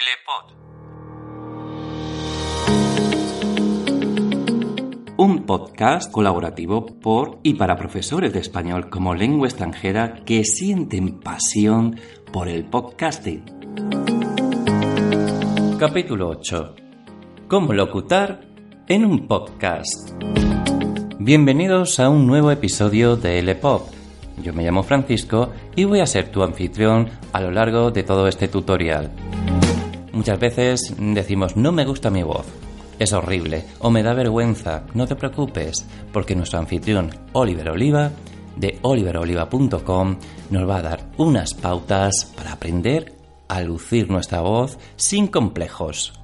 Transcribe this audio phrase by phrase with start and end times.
[0.00, 0.54] Lepod.
[5.18, 12.00] Un podcast colaborativo por y para profesores de español como lengua extranjera que sienten pasión
[12.32, 13.44] por el podcasting.
[15.78, 16.74] Capítulo 8.
[17.48, 18.40] Cómo locutar
[18.88, 20.10] en un podcast.
[21.18, 23.92] Bienvenidos a un nuevo episodio de LPOP.
[24.42, 28.26] Yo me llamo Francisco y voy a ser tu anfitrión a lo largo de todo
[28.26, 29.10] este tutorial.
[30.22, 32.46] Muchas veces decimos no me gusta mi voz,
[33.00, 34.84] es horrible o me da vergüenza.
[34.94, 38.12] No te preocupes, porque nuestro anfitrión Oliver Oliva
[38.54, 40.16] de oliveroliva.com
[40.50, 43.16] nos va a dar unas pautas para aprender
[43.48, 46.21] a lucir nuestra voz sin complejos.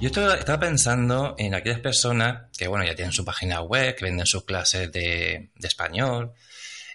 [0.00, 4.26] Yo estaba pensando en aquellas personas que, bueno, ya tienen su página web, que venden
[4.26, 6.34] sus clases de, español,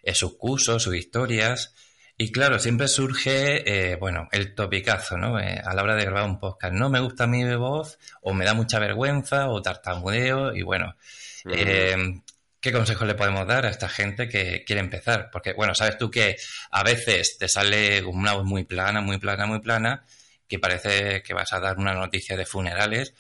[0.04, 1.74] eh, sus cursos, sus historias.
[2.18, 5.38] Y claro, siempre surge, eh, bueno, el topicazo, ¿no?
[5.38, 6.74] Eh, a la hora de grabar un podcast.
[6.74, 10.96] No me gusta mi voz, o me da mucha vergüenza, o tartamudeo, y bueno.
[11.44, 15.30] ¿Qué consejos le podemos dar a esta gente que quiere empezar?
[15.30, 16.38] Porque, bueno, sabes tú que
[16.72, 20.06] a veces te sale una voz muy plana, muy plana, muy plana,
[20.54, 23.16] que parece que vas a dar una noticia de funerales,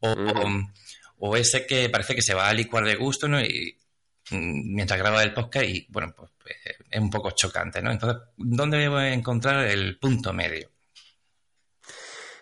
[0.00, 3.38] o, ese que parece que se va a licuar de gusto, ¿no?
[3.42, 3.76] Y
[4.30, 7.90] mm, mientras graba el podcast y, bueno, pues eh, es un poco chocante, ¿no?
[7.90, 10.70] Entonces, ¿dónde debo encontrar el punto medio?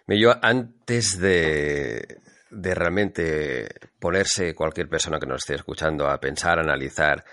[0.07, 3.67] Yo antes de, de realmente
[3.99, 7.25] ponerse cualquier persona que nos esté escuchando a pensar, a analizar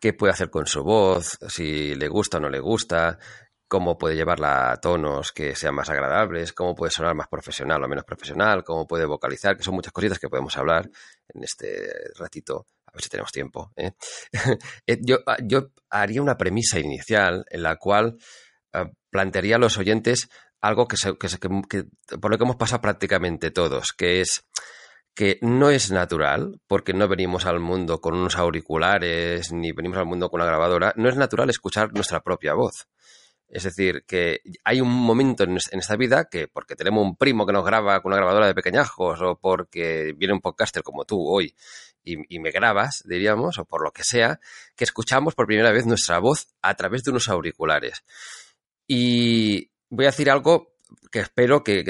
[0.00, 3.18] qué puede hacer con su voz, si le gusta o no le gusta,
[3.72, 7.88] cómo puede llevarla a tonos que sean más agradables, cómo puede sonar más profesional o
[7.88, 10.90] menos profesional, cómo puede vocalizar, que son muchas cositas que podemos hablar
[11.28, 13.72] en este ratito, a ver si tenemos tiempo.
[13.74, 13.92] ¿eh?
[14.86, 18.18] Eh, yo, ah, yo, haría una premisa inicial en la cual
[18.74, 20.28] ah, plantearía a los oyentes
[20.60, 20.96] algo que,
[21.70, 21.84] que,
[22.18, 24.44] por lo que hemos pasado prácticamente todos, que es
[25.14, 30.04] que no es natural, porque no venimos al mundo con unos auriculares, ni venimos al
[30.04, 32.86] mundo con una grabadora, no es natural escuchar nuestra propia voz.
[33.52, 37.52] Es decir, que hay un momento en, esta vida que porque tenemos un primo que
[37.52, 41.54] nos graba con una grabadora de pequeñajos o porque viene un podcaster como tú hoy
[42.02, 44.40] y, me grabas, diríamos, o por lo que sea,
[44.74, 48.02] que escuchamos por primera vez nuestra voz a través de unos auriculares.
[48.88, 50.72] Y voy a decir algo
[51.10, 51.82] que espero que,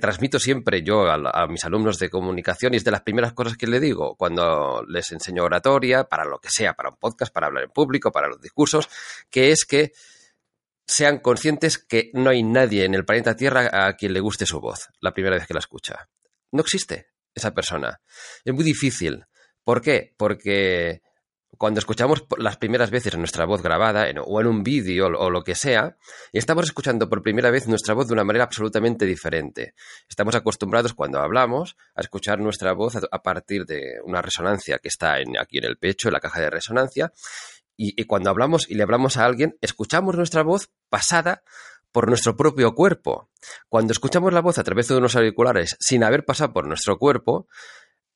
[0.00, 3.56] transmito siempre yo a, a, mis alumnos de comunicación y es de las primeras cosas
[3.56, 7.48] que le digo cuando les enseño oratoria, para lo que sea, para un podcast, para
[7.48, 8.88] hablar en público, para los discursos,
[9.28, 9.92] que es que
[10.90, 14.60] sean conscientes que no hay nadie en el planeta Tierra a quien le guste su
[14.60, 16.08] voz la primera vez que la escucha.
[16.50, 18.00] No existe esa persona.
[18.44, 19.24] Es muy difícil.
[19.62, 20.14] ¿Por qué?
[20.16, 21.02] Porque
[21.58, 25.54] cuando escuchamos las primeras veces nuestra voz grabada o en un vídeo o lo que
[25.54, 25.96] sea,
[26.32, 29.74] estamos escuchando por primera vez nuestra voz de una manera absolutamente diferente.
[30.08, 35.18] Estamos acostumbrados cuando hablamos a escuchar nuestra voz a, partir de una resonancia que está
[35.40, 37.12] aquí en el pecho, en la caja de resonancia,
[37.82, 41.42] y, cuando hablamos y le hablamos a alguien, escuchamos nuestra voz pasada
[41.92, 43.30] por nuestro propio cuerpo.
[43.70, 47.48] Cuando escuchamos la voz a través de unos auriculares sin haber pasado por nuestro cuerpo,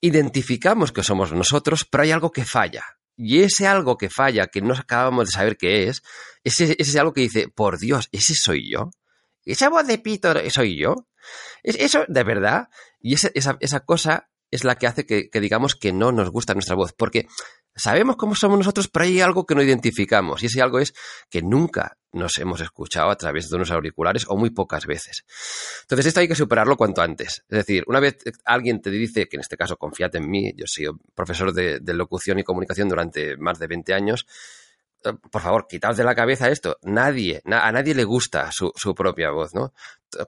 [0.02, 2.84] identificamos que somos nosotros, pero hay algo que falla.
[3.16, 6.02] Y ese algo que falla, que no acabamos de saber qué es,
[6.42, 8.90] ese, es algo que dice, por Dios, ese soy yo.
[9.46, 11.06] Esa voz de pito soy yo.
[11.62, 12.68] ¿Es eso de verdad.
[13.00, 16.52] Y esa, esa, cosa es la que hace que, que, digamos que no nos gusta
[16.52, 16.92] nuestra voz.
[16.92, 17.28] Porque
[17.76, 20.42] Sabemos cómo somos nosotros, pero hay algo que no identificamos.
[20.42, 20.94] Y ese algo es
[21.28, 25.24] que nunca nos hemos escuchado a través de unos auriculares o muy pocas veces.
[25.82, 27.44] Entonces, esto hay que superarlo cuanto antes.
[27.48, 30.66] Es decir, una vez alguien te dice, que en este caso confíate en mí, yo
[30.66, 34.26] soy profesor de, de locución y comunicación durante más de 20 años,
[35.12, 36.78] por favor, quitaos de la cabeza esto.
[36.82, 39.72] Nadie, a nadie le gusta su, propia voz, ¿no?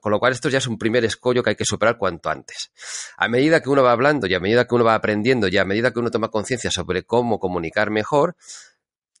[0.01, 2.71] Con lo cual esto ya es un primer escollo que hay que superar cuanto antes.
[3.17, 5.65] A medida que uno va hablando y a medida que uno va aprendiendo y a
[5.65, 8.35] medida que uno toma conciencia sobre cómo comunicar mejor,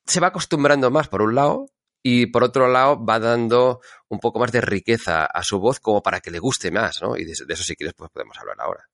[0.05, 1.67] se va acostumbrando más por un lado
[2.03, 6.01] y por otro lado va dando un poco más de riqueza a su voz como
[6.01, 7.17] para que le guste más, ¿no?
[7.17, 8.87] Y de, eso si quieres pues podemos hablar ahora.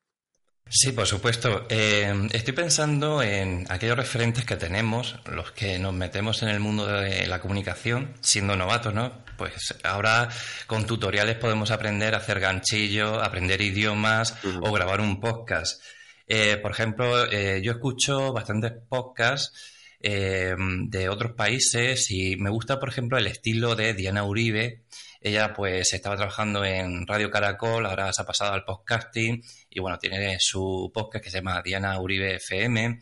[0.69, 1.67] Sí, por supuesto.
[1.69, 6.87] Eh, estoy pensando en aquellos referentes que tenemos, los que nos metemos en el mundo
[6.87, 9.23] de la comunicación, siendo novatos, ¿no?
[9.37, 10.29] Pues ahora
[10.65, 15.81] con tutoriales podemos aprender a hacer ganchillo, aprender idiomas o grabar un podcast.
[16.27, 19.69] Eh, por ejemplo, eh, yo escucho bastantes podcasts
[20.01, 24.81] de otros países y me gusta, por ejemplo, el estilo de Diana Uribe,
[25.23, 29.97] ella pues estaba trabajando en Radio Caracol, ahora se ha pasado al podcasting y bueno,
[29.97, 32.99] tiene su podcast que se llama Diana Uribe FM.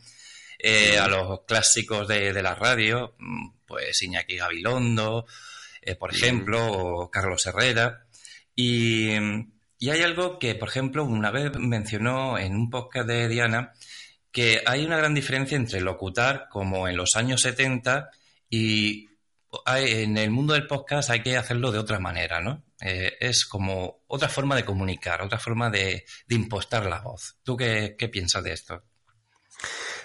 [0.64, 5.26] eh, a los clásicos de, la radio, mm, pues Iñaki Gabilondo,
[5.80, 8.06] eh, por ejemplo, o Carlos Herrera.
[8.54, 9.14] Y,
[9.80, 13.72] y hay algo que, por ejemplo, una vez mencionó en un podcast de Diana,
[14.30, 18.10] que hay una gran diferencia entre locutar como en los años 70
[18.48, 19.08] y
[19.66, 22.64] en el mundo del podcast hay que hacerlo de otra manera, ¿no?
[22.80, 27.36] Eh, es como otra forma de comunicar, otra forma de, impostar la voz.
[27.42, 28.82] ¿Tú qué, piensas de esto?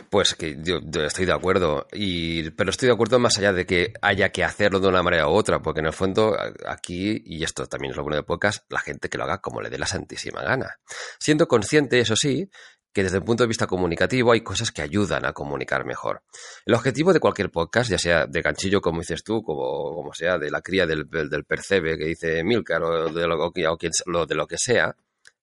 [0.09, 3.93] Pues que yo, estoy de acuerdo, y, pero estoy de acuerdo más allá de que
[4.01, 7.65] haya que hacerlo de una manera u otra, porque en el fondo aquí, y esto
[7.65, 9.87] también es lo bueno de podcast, la gente que lo haga como le dé la
[9.87, 10.77] santísima gana.
[11.19, 12.49] Siendo consciente, eso sí,
[12.97, 16.23] que desde el punto de vista comunicativo hay cosas que ayudan a comunicar mejor.
[16.65, 20.39] El objetivo de cualquier podcast, ya sea de ganchillo, como dices tú, como, como sea
[20.39, 21.07] de la cría del,
[21.47, 24.95] percebe que dice Milcar o de lo, o de lo que sea,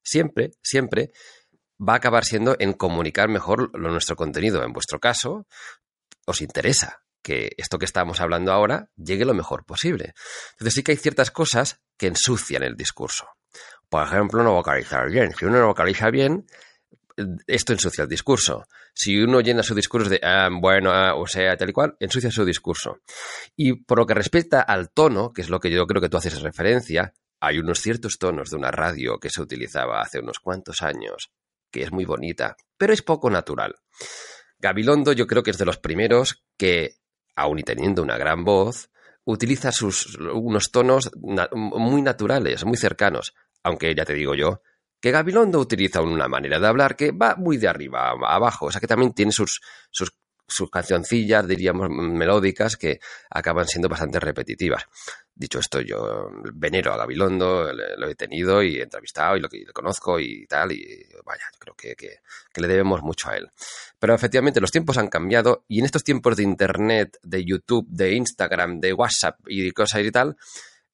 [0.03, 1.13] siempre, siempre
[1.81, 4.65] va a acabar siendo en comunicar mejor lo, nuestro contenido.
[4.65, 5.47] En vuestro caso,
[6.27, 10.15] os interesa que esto que estamos hablando ahora llegue lo mejor posible.
[10.55, 13.29] Entonces sí que hay ciertas cosas que ensucian el discurso.
[13.89, 15.33] Por ejemplo, no vocalizar bien.
[15.39, 16.47] Si uno no vocaliza bien,
[17.47, 18.67] esto ensucia el discurso.
[18.93, 22.31] Si uno llena su discurso de, ah, bueno, ah, o sea, tal y cual, ensucia
[22.31, 22.99] su discurso.
[23.57, 26.17] Y por lo que respecta al tono, que es lo que yo creo que tú
[26.17, 30.83] haces referencia, hay unos ciertos tonos de una radio que se utilizaba hace unos cuantos
[30.83, 31.31] años,
[31.71, 33.75] que es muy bonita, pero es poco natural.
[34.59, 36.97] Gabilondo yo creo que es de los primeros que,
[37.37, 38.91] aun y teniendo una gran voz,
[39.25, 41.11] utiliza sus, unos tonos
[41.53, 44.63] muy naturales, muy cercanos, aunque ya te digo yo,
[45.05, 48.73] que Gabilondo utiliza una manera de hablar que va muy de arriba a abajo, o
[48.73, 49.61] sea que también tiene sus,
[49.91, 50.11] sus,
[50.73, 54.87] cancioncillas, diríamos, melódicas que acaban siendo bastante repetitivas.
[55.35, 59.59] Dicho esto, yo venero a Gabilondo, lo he tenido y he entrevistado y lo que
[59.59, 62.21] le conozco y tal, y vaya, creo que, que,
[62.51, 63.51] que, le debemos mucho a él.
[63.99, 68.15] Pero efectivamente los tiempos han cambiado y en estos tiempos de Internet, de YouTube, de
[68.15, 70.39] Instagram, de WhatsApp y cosas y tal,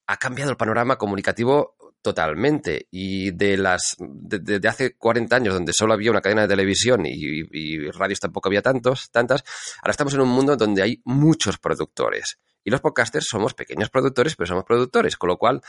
[0.09, 2.89] ha cambiado el panorama comunicativo Totalmente.
[2.91, 7.91] Y de las de, hace 40 años, donde solo había una cadena de televisión y,
[7.91, 9.45] radios tampoco había tantos, tantas,
[9.83, 12.39] ahora estamos en un mundo donde hay muchos productores.
[12.65, 15.61] Y los podcasters somos pequeños productores, pero somos productores, con lo cual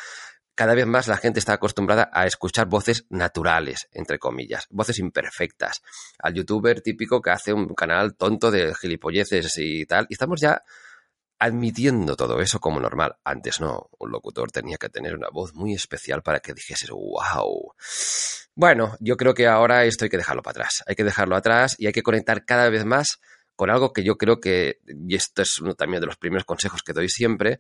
[0.56, 5.82] cada vez más la gente está acostumbrada a escuchar voces naturales, entre comillas, voces imperfectas.
[6.20, 10.06] Al youtuber típico que hace un canal tonto de gilipolleces y tal.
[10.10, 10.64] Y estamos ya
[11.42, 13.16] admitiendo todo eso como normal.
[13.24, 17.74] Antes no, un locutor tenía que tener una voz muy especial para que dijese wow.
[18.54, 20.84] Bueno, yo creo que ahora esto hay que dejarlo para atrás.
[20.86, 23.20] Hay que dejarlo atrás y hay que conectar cada vez más
[23.56, 26.84] con algo que yo creo que, y esto es uno también de los primeros consejos
[26.84, 27.60] que doy siempre,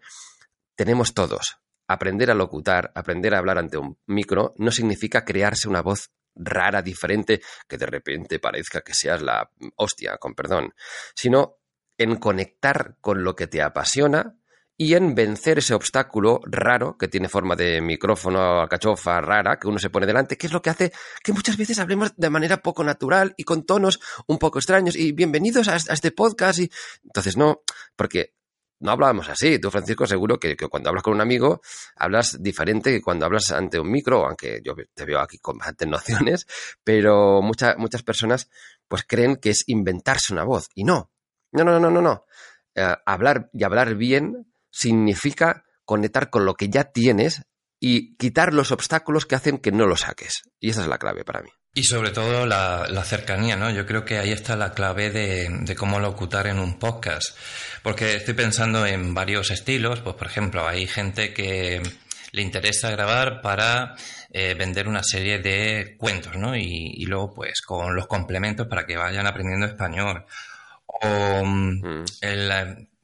[0.75, 1.57] tenemos todos.
[1.87, 6.83] Aprender a locutar, aprender a hablar ante un micro, no significa crearse una voz rara,
[6.83, 10.71] diferente, que de repente parezca que seas la hostia, con perdón,
[11.15, 11.60] sino
[12.01, 14.35] en conectar con lo que te apasiona
[14.81, 19.77] y en vencer ese obstáculo raro que tiene forma de micrófono, cachofa rara que uno
[19.77, 20.91] se pone delante, que es lo que hace
[21.23, 25.11] que muchas veces hablemos de manera poco natural y con tonos un poco extraños y
[25.11, 26.71] bienvenidos a, este podcast y
[27.03, 27.61] entonces no,
[27.95, 28.33] porque
[28.79, 29.59] no hablábamos así.
[29.59, 31.61] Tú, Francisco, seguro que, cuando hablas con un amigo
[31.95, 35.87] hablas diferente que cuando hablas ante un micro, aunque yo te veo aquí con bastantes
[35.87, 36.47] nociones,
[36.83, 38.49] pero muchas muchas personas
[38.87, 41.11] pues creen que es inventarse una voz y no.
[41.51, 42.25] No, no, no, no, no.
[42.75, 47.43] Eh, hablar y hablar bien significa conectar con lo que ya tienes
[47.79, 50.43] y quitar los obstáculos que hacen que no lo saques.
[50.59, 51.49] Y esa es la clave para mí.
[51.73, 53.71] Y sobre todo la, cercanía, ¿no?
[53.71, 57.35] Yo creo que ahí está la clave de, cómo locutar en un podcast.
[57.81, 60.01] Porque estoy pensando en varios estilos.
[60.01, 61.81] Pues, por ejemplo, hay gente que
[62.33, 63.95] le interesa grabar para
[64.31, 66.55] eh, vender una serie de cuentos, ¿no?
[66.55, 70.25] Y, y luego, pues, con los complementos para que vayan aprendiendo español
[71.01, 72.03] o, mm.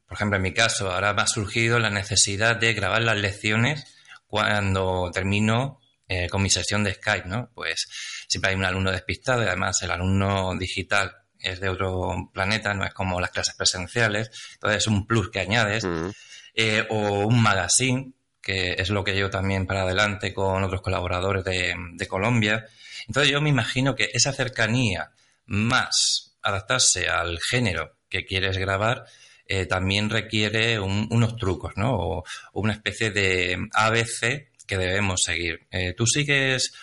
[0.06, 3.84] por ejemplo, en mi caso, ahora me ha surgido la necesidad de grabar las lecciones
[4.26, 7.50] cuando termino eh, con mi sesión de Skype, ¿no?
[7.54, 7.86] Pues
[8.28, 12.84] siempre hay un alumno despistado y además el alumno digital es de otro planeta, no
[12.84, 16.08] es como las clases presenciales, entonces es un plus que añades, mm.
[16.54, 21.44] eh, o un magazine, que es lo que yo también para adelante con otros colaboradores
[21.44, 22.66] de, de Colombia.
[23.06, 25.10] Entonces yo me imagino que esa cercanía
[25.46, 29.04] más adaptarse al género que quieres grabar,
[29.46, 31.94] eh, también requiere unos trucos, ¿no?
[31.94, 35.66] O, una especie de ABC que debemos seguir.
[35.70, 36.74] Eh, ¿Tú sigues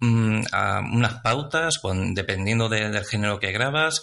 [0.00, 0.42] mm,
[0.92, 1.80] unas pautas
[2.12, 4.02] dependiendo del género que grabas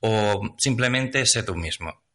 [0.00, 2.05] o simplemente sé tú mismo?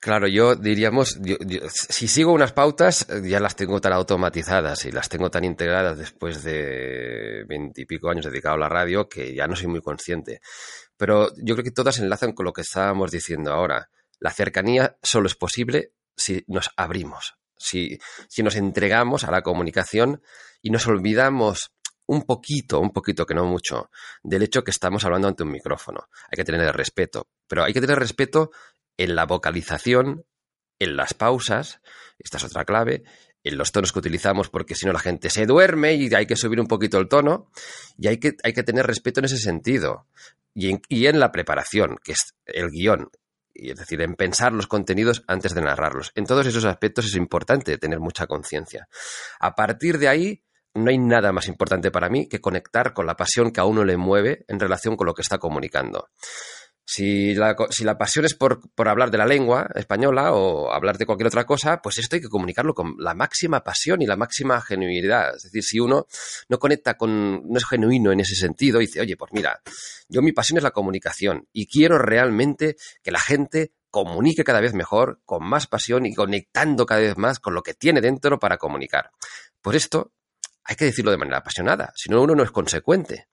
[0.00, 1.20] Claro, yo diríamos,
[1.68, 6.42] si sigo unas pautas, ya las tengo tan automatizadas y las tengo tan integradas después
[6.42, 10.40] de veintipico años dedicado a la radio que ya no soy muy consciente.
[10.96, 13.90] Pero yo creo que todas enlazan con lo que estábamos diciendo ahora.
[14.18, 20.22] La cercanía solo es posible si nos abrimos, si, si nos entregamos a la comunicación
[20.62, 21.72] y nos olvidamos
[22.06, 23.90] un poquito, un poquito que no mucho,
[24.22, 26.08] del hecho que estamos hablando ante un micrófono.
[26.30, 28.50] Hay que tener respeto, pero hay que tener respeto
[29.00, 30.26] en la vocalización,
[30.78, 31.80] en las pausas,
[32.18, 33.02] esta es otra clave,
[33.42, 36.36] en los tonos que utilizamos, porque si no la gente se duerme y hay que
[36.36, 37.50] subir un poquito el tono,
[37.96, 40.06] y hay que, hay que tener respeto en ese sentido.
[40.52, 43.08] Y en, y en la preparación, que es el guion,
[43.54, 46.12] y es decir, en pensar los contenidos antes de narrarlos.
[46.14, 48.86] En todos esos aspectos es importante tener mucha conciencia.
[49.38, 50.42] A partir de ahí,
[50.74, 53.82] no hay nada más importante para mí que conectar con la pasión que a uno
[53.82, 56.10] le mueve en relación con lo que está comunicando.
[56.84, 61.06] Si la, si la pasión es por, hablar de la lengua española o hablar de
[61.06, 64.60] cualquier otra cosa, pues esto hay que comunicarlo con la máxima pasión y la máxima
[64.60, 65.36] genuinidad.
[65.36, 66.06] Es decir, si uno
[66.48, 69.60] no conecta con, no es genuino en ese sentido, dice, oye, pues mira,
[70.08, 74.74] yo mi pasión es la comunicación y quiero realmente que la gente comunique cada vez
[74.74, 78.56] mejor, con más pasión y conectando cada vez más con lo que tiene dentro para
[78.56, 79.10] comunicar.
[79.60, 80.12] Por esto
[80.70, 83.26] hay que decirlo de manera apasionada, si no uno no es consecuente.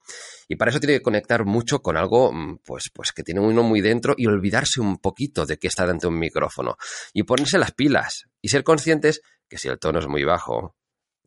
[0.48, 3.62] Y para eso tiene que conectar mucho con algo mm, pues, pues que tiene uno
[3.62, 6.76] muy dentro y olvidarse un poquito de que está ante un micrófono
[7.12, 10.74] y ponerse las pilas y ser conscientes que si el tono es muy bajo,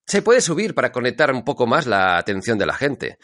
[0.06, 3.18] se puede subir para conectar un poco más la atención de la gente.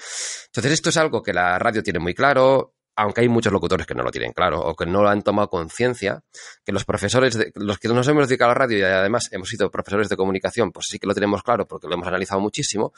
[0.45, 3.93] Entonces esto es algo que la radio tiene muy claro, aunque hay muchos locutores que
[3.93, 6.23] no lo tienen claro o que no lo han tomado conciencia,
[6.65, 9.49] que los profesores, de, los que nos hemos dedicado a la radio y además hemos
[9.49, 12.93] sido profesores de comunicación, pues sí que lo tenemos claro porque lo hemos analizado muchísimo,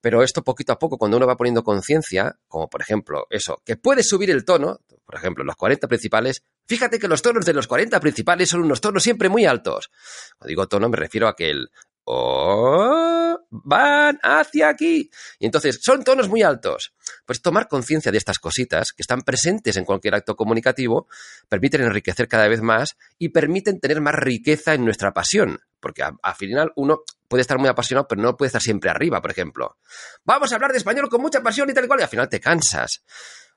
[0.00, 3.76] pero esto poquito a poco, cuando uno va poniendo conciencia, como por ejemplo eso, que
[3.76, 7.66] puede subir el tono, por ejemplo, los 40 principales, fíjate que los tonos de los
[7.66, 9.90] 40 principales son unos tonos siempre muy altos.
[10.38, 11.70] Cuando digo tono me refiero a que el
[12.04, 15.10] oh, van hacia aquí.
[15.38, 16.94] Y entonces, son tonos muy altos.
[17.26, 21.08] Pues tomar conciencia de estas cositas que están presentes en cualquier acto comunicativo
[21.48, 25.60] permiten enriquecer cada vez más y permiten tener más riqueza en nuestra pasión.
[25.80, 29.30] Porque al final uno puede estar muy apasionado, pero no puede estar siempre arriba, por
[29.30, 29.76] ejemplo.
[30.24, 32.28] Vamos a hablar de español con mucha pasión y tal y cual, y al final
[32.28, 33.02] te cansas.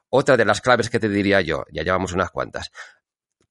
[0.10, 2.72] Otra de las claves que te diría yo, ya llevamos unas cuantas,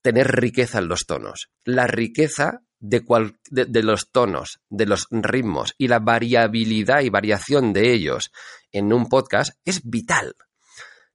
[0.01, 1.49] tener riqueza en los tonos.
[1.63, 7.73] La riqueza de, cual, de, los tonos, de los ritmos y la variabilidad y variación
[7.73, 8.31] de ellos
[8.71, 10.35] en un podcast es vital.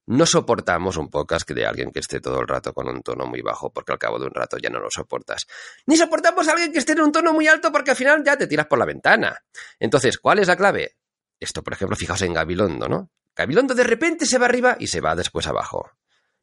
[0.04, 3.40] No soportamos un podcast de alguien que esté todo el rato con un tono muy
[3.40, 5.46] bajo porque al cabo de un rato ya no lo soportas.
[5.86, 8.36] Ni soportamos a alguien que esté en un tono muy alto porque al final ya
[8.36, 9.38] te tiras por la ventana.
[9.78, 10.96] Entonces, ¿cuál es la clave?
[11.38, 13.10] Esto, por ejemplo, fijaos en Gabilondo, ¿no?
[13.34, 15.90] Gabilondo de repente se va arriba y se va después abajo.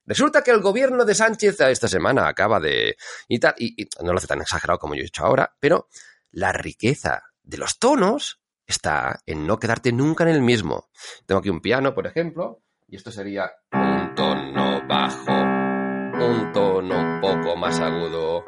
[0.09, 2.97] Resulta que el gobierno de Sánchez esta semana acaba de...
[3.27, 5.87] y tal, y, no lo hace tan exagerado como yo he dicho ahora, pero
[6.31, 10.89] la riqueza de los tonos está en no quedarte nunca en el mismo.
[11.27, 17.55] Tengo aquí un piano, por ejemplo, y esto sería un tono bajo, un tono poco
[17.55, 18.43] más agudo.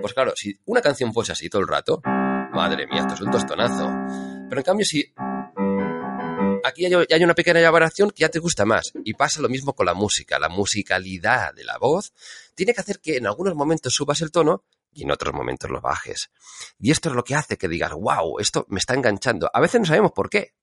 [0.00, 3.30] Pues claro, si una canción fuese así todo el rato, madre mía, esto es un
[3.30, 3.88] tostonazo.
[4.48, 5.14] Pero en cambio, si
[6.64, 8.92] aquí hay, hay una pequeña variación que ya te gusta más.
[9.04, 10.38] Y pasa lo mismo con la música.
[10.38, 12.12] La musicalidad de la voz
[12.54, 15.80] tiene que hacer que en algunos momentos subas el tono y en otros momentos lo
[15.80, 16.30] bajes.
[16.78, 19.50] Y esto es lo que hace que digas, wow, esto me está enganchando.
[19.52, 20.54] A veces no sabemos por qué.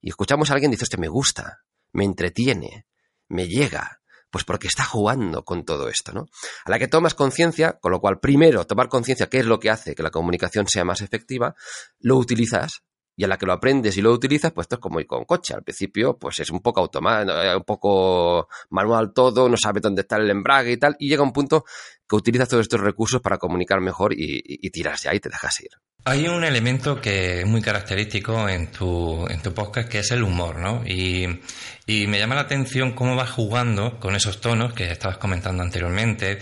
[0.00, 2.86] Y escuchamos a alguien y dice, este me gusta, me entretiene,
[3.28, 4.00] me llega.
[4.30, 6.26] Pues porque está jugando con todo esto, ¿no?
[6.64, 9.70] A la que tomas conciencia, con lo cual primero tomar conciencia qué es lo que
[9.70, 11.54] hace que la comunicación sea más efectiva,
[12.00, 12.82] lo utilizas
[13.16, 15.24] y a la que lo aprendes y lo utilizas, pues esto es como ir con
[15.24, 15.54] coche.
[15.54, 20.16] Al principio, pues es un poco automático, un poco manual todo, no sabe dónde está
[20.16, 21.64] el embrague y tal, y llega un punto
[22.08, 25.28] que utilizas todos estos recursos para comunicar mejor y, y, y tiras ya y te
[25.28, 25.70] dejas ir.
[26.06, 30.22] Hay un elemento que es muy característico en tu, en tu podcast que es el
[30.22, 30.82] humor, ¿no?
[30.86, 31.40] Y,
[31.86, 36.40] y me llama la atención cómo vas jugando con esos tonos que estabas comentando anteriormente.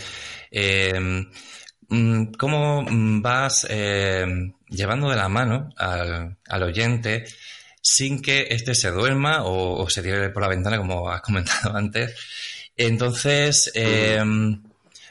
[0.50, 1.28] Eh,
[2.38, 2.84] ¿Cómo
[3.20, 4.26] vas eh,
[4.72, 7.24] llevando de la mano al, oyente
[7.80, 12.14] sin que éste se duerma o, se tire por la ventana, como has comentado antes?
[12.76, 14.22] Entonces, eh,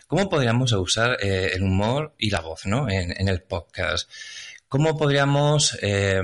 [0.07, 2.89] ¿cómo podríamos usar eh, el humor y la voz ¿no?
[2.89, 4.09] en, el podcast?
[4.67, 6.21] ¿Cómo podríamos eh,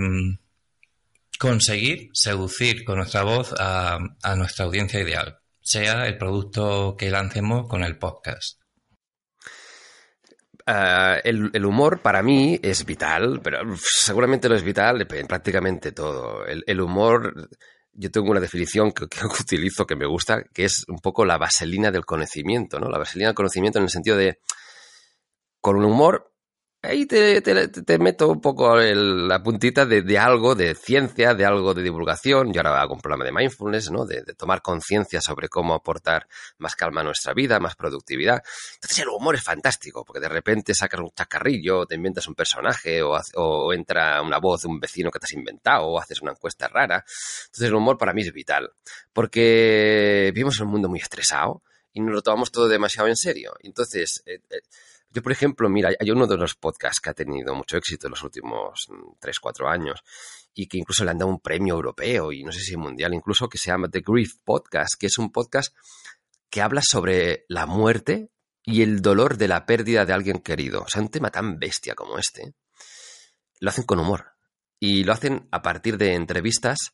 [1.38, 4.00] conseguir seducir con nuestra voz a
[4.36, 8.58] nuestra audiencia ideal, sea el producto que lancemos con el podcast?
[10.68, 15.94] Uh, el, el, humor para mí es vital, pero seguramente lo es vital en prácticamente
[15.94, 16.46] todo.
[16.46, 17.50] El, el humor,
[17.94, 21.38] yo tengo una definición que, que, utilizo que me gusta, que es un poco la
[21.38, 22.90] vaselina del conocimiento, ¿no?
[22.90, 24.42] La vaselina del conocimiento en el sentido de
[25.62, 26.34] con un humor
[26.82, 31.84] ahí te, te, meto un poco la puntita de, algo de ciencia, de algo de
[31.84, 32.54] divulgación.
[32.54, 34.06] Yo ahora hago un programa de mindfulness, ¿no?
[34.06, 38.42] De, tomar conciencia sobre cómo aportar más calma a nuestra vida, más productividad.
[38.76, 43.02] Entonces el humor es fantástico, porque de repente sacas un chacarrillo, te inventas un personaje,
[43.02, 46.32] o, o entra una voz de un vecino que te has inventado, o haces una
[46.32, 47.04] encuesta rara.
[47.46, 48.72] Entonces el humor para mí es vital,
[49.14, 51.64] porque vivimos en un mundo muy estresado
[51.98, 53.56] y nos lo tomamos todo demasiado en serio.
[53.62, 54.60] Entonces, eh, eh,
[55.10, 58.12] yo, por ejemplo, mira, hay uno de los podcasts que ha tenido mucho éxito en
[58.12, 58.88] los últimos
[59.20, 60.04] 3, mm, 4 años
[60.54, 63.48] y que incluso le han dado un premio europeo y no sé si mundial, incluso
[63.48, 65.74] que se llama The Grief Podcast, que es un podcast
[66.50, 68.32] que habla sobre la muerte
[68.64, 70.82] y el dolor de la pérdida de alguien querido.
[70.82, 72.54] O sea, un tema tan bestia como este,
[73.60, 74.34] lo hacen con humor.
[74.80, 76.94] Y lo hacen a partir de entrevistas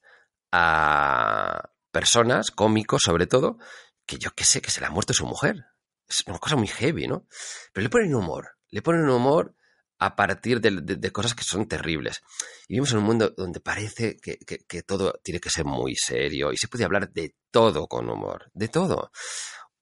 [0.52, 3.58] a personas, cómicos sobre todo,
[4.06, 5.66] que yo qué sé, que se le ha muerto su mujer
[6.08, 7.28] es una cosa muy heavy, ¿no?
[7.72, 9.56] Pero le ponen humor, le ponen humor
[10.00, 12.22] a partir de, cosas que son terribles.
[12.68, 16.52] Y vivimos en un mundo donde parece que, que, todo tiene que ser muy serio
[16.52, 19.12] y se puede hablar de todo con humor, de todo.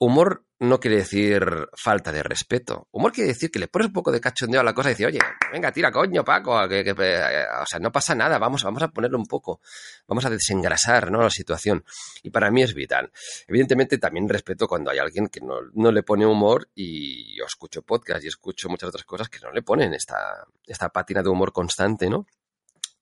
[0.02, 2.88] Humor no quiere decir falta de respeto.
[2.90, 5.06] Humor quiere decir que le pones un poco de cachondeo a la cosa y dices,
[5.06, 5.20] oye,
[5.54, 9.28] venga, tira coño, Paco, eh, o sea, no pasa nada, vamos, vamos a ponerlo un
[9.28, 9.62] poco,
[10.08, 11.22] vamos a desengrasar ¿no?
[11.22, 11.86] la situación.
[12.24, 13.12] Y para mí es vital.
[13.46, 18.24] Evidentemente también respeto cuando hay alguien que no, le pone humor y yo escucho podcast
[18.24, 22.10] y escucho muchas otras cosas que no le ponen esta, esta pátina de humor constante,
[22.10, 22.26] ¿no?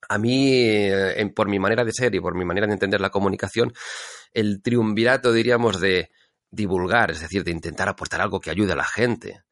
[0.09, 3.09] A mí, eh, por mi manera de ser y por mi manera de entender la
[3.09, 3.73] comunicación,
[4.33, 6.09] el triunvirato, diríamos, de
[6.51, 9.43] divulgar, es decir, de intentar aportar algo que ayude a la gente.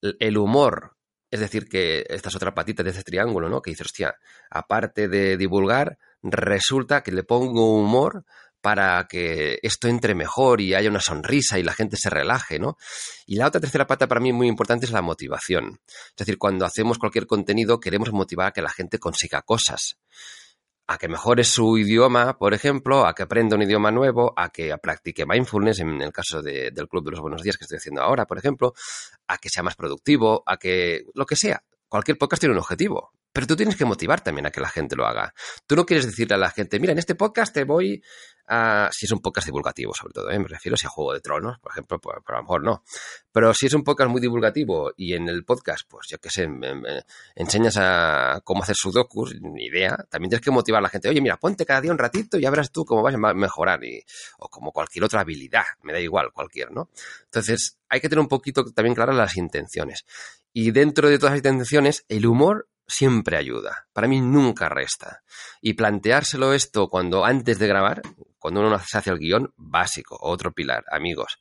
[0.00, 0.96] El humor,
[1.30, 3.60] es decir, que esta es otra patita de ese triángulo, ¿no?
[3.60, 4.14] Que dice, hostia,
[4.50, 8.24] aparte de divulgar, resulta que le pongo humor
[8.60, 12.76] para que esto entre mejor y haya una sonrisa y la gente se relaje, ¿no?
[13.26, 15.80] Y la otra tercera pata para mí muy importante es la motivación.
[15.86, 19.98] Es decir, cuando hacemos cualquier contenido queremos motivar a que la gente consiga cosas
[20.88, 24.76] a que mejore su idioma, por ejemplo, a que aprenda un idioma nuevo, a que
[24.78, 28.26] practique mindfulness, en el caso del Club de los Buenos Días que estoy haciendo ahora,
[28.26, 28.72] por ejemplo,
[29.26, 31.62] a que sea más productivo, a que lo que sea.
[31.88, 33.12] Cualquier podcast tiene un objetivo.
[33.36, 35.34] Pero tú tienes que motivar también a que la gente lo haga.
[35.66, 38.02] Tú no quieres decirle a la gente, mira, en este podcast te voy
[38.46, 38.88] a...
[38.90, 40.38] Si es un podcast divulgativo, sobre todo, ¿eh?
[40.38, 42.82] me refiero si a Juego de Tronos, por ejemplo, pues, a lo mejor no.
[43.30, 46.48] Pero si es un podcast muy divulgativo y en el podcast, pues yo qué sé,
[47.34, 51.10] enseñas a cómo hacer sudokus, ni idea, también tienes que motivar a la gente.
[51.10, 53.84] Oye, mira, ponte cada día un ratito y ya verás tú cómo vas a mejorar.
[53.84, 54.02] Y,
[54.38, 56.88] o como cualquier otra habilidad, me da igual, cualquier, ¿no?
[57.24, 60.06] Entonces, hay que tener un poquito también claras las intenciones.
[60.54, 63.86] Y dentro de todas las intenciones, el humor siempre ayuda.
[63.92, 65.22] Para mí nunca resta.
[65.60, 68.02] Y planteárselo esto cuando antes de grabar,
[68.38, 71.40] cuando uno se hace el guion, básico, otro pilar, amigos.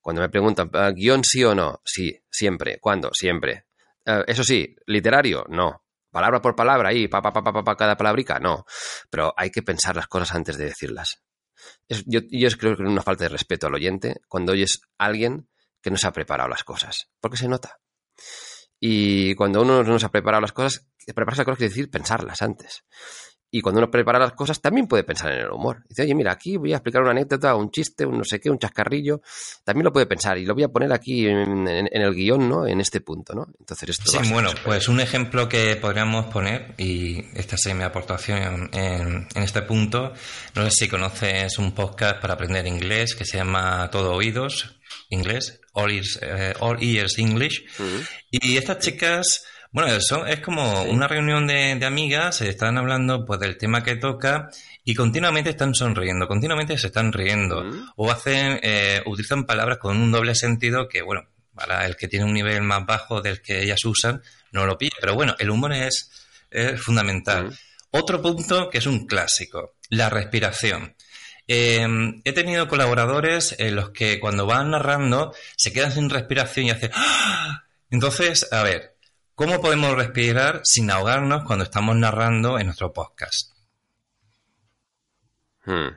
[0.00, 1.80] Cuando me preguntan, ah, ¿guion sí o no?
[1.84, 2.78] Sí, siempre.
[2.80, 3.10] ¿Cuándo?
[3.12, 3.66] Siempre.
[4.04, 5.84] Ah, eso sí, literario, no.
[6.10, 8.66] Palabra por palabra, ahí, pa, pa, pa, cada palabrica, no.
[9.08, 11.22] Pero hay que pensar las cosas antes de decirlas.
[11.88, 15.48] yo, yo creo que es una falta de respeto al oyente cuando oyes a alguien
[15.80, 17.08] que no se ha preparado las cosas.
[17.20, 17.81] Porque se nota.
[18.84, 22.42] Y cuando uno no se ha preparado las cosas, prepararse las cosas quiere decir pensarlas
[22.42, 22.82] antes.
[23.48, 25.84] Y cuando uno prepara las cosas, también puede pensar en el humor.
[25.88, 28.50] Dice, oye, mira, aquí voy a explicar una anécdota, un chiste, un no sé qué,
[28.50, 29.20] un chascarrillo.
[29.62, 32.66] También lo puede pensar y lo voy a poner aquí en, el guion, ¿no?
[32.66, 33.46] En este punto, ¿no?
[33.60, 38.68] Entonces esto Sí, bueno, pues un ejemplo que podríamos poner, y esta es mi aportación
[38.72, 40.12] en, en, este punto,
[40.56, 44.80] no sé si conoces un podcast para aprender inglés que se llama Todo Oídos,
[45.12, 47.64] inglés, All Ears, eh, Ears English.
[48.30, 53.24] Y estas chicas, bueno, son, es como una reunión de, de, amigas, se están hablando
[53.24, 54.48] pues del tema que toca
[54.84, 57.62] y continuamente están sonriendo, continuamente se están riendo.
[57.96, 62.24] O hacen, eh, utilizan palabras con un doble sentido que, bueno, para el que tiene
[62.24, 64.96] un nivel más bajo del que ellas usan, no lo pilla.
[65.00, 66.10] Pero bueno, el humor es,
[66.50, 67.56] es fundamental.
[67.90, 70.96] Otro punto que es un clásico, la respiración.
[71.46, 76.70] Em, he tenido colaboradores en los que cuando van narrando se quedan sin respiración y
[76.70, 76.90] hacen...
[76.94, 77.64] ¡Ah!
[77.90, 78.96] Entonces, a ver,
[79.34, 83.52] ¿cómo podemos respirar sin ahogarnos cuando estamos narrando en nuestro podcast?
[85.64, 85.88] Hmm.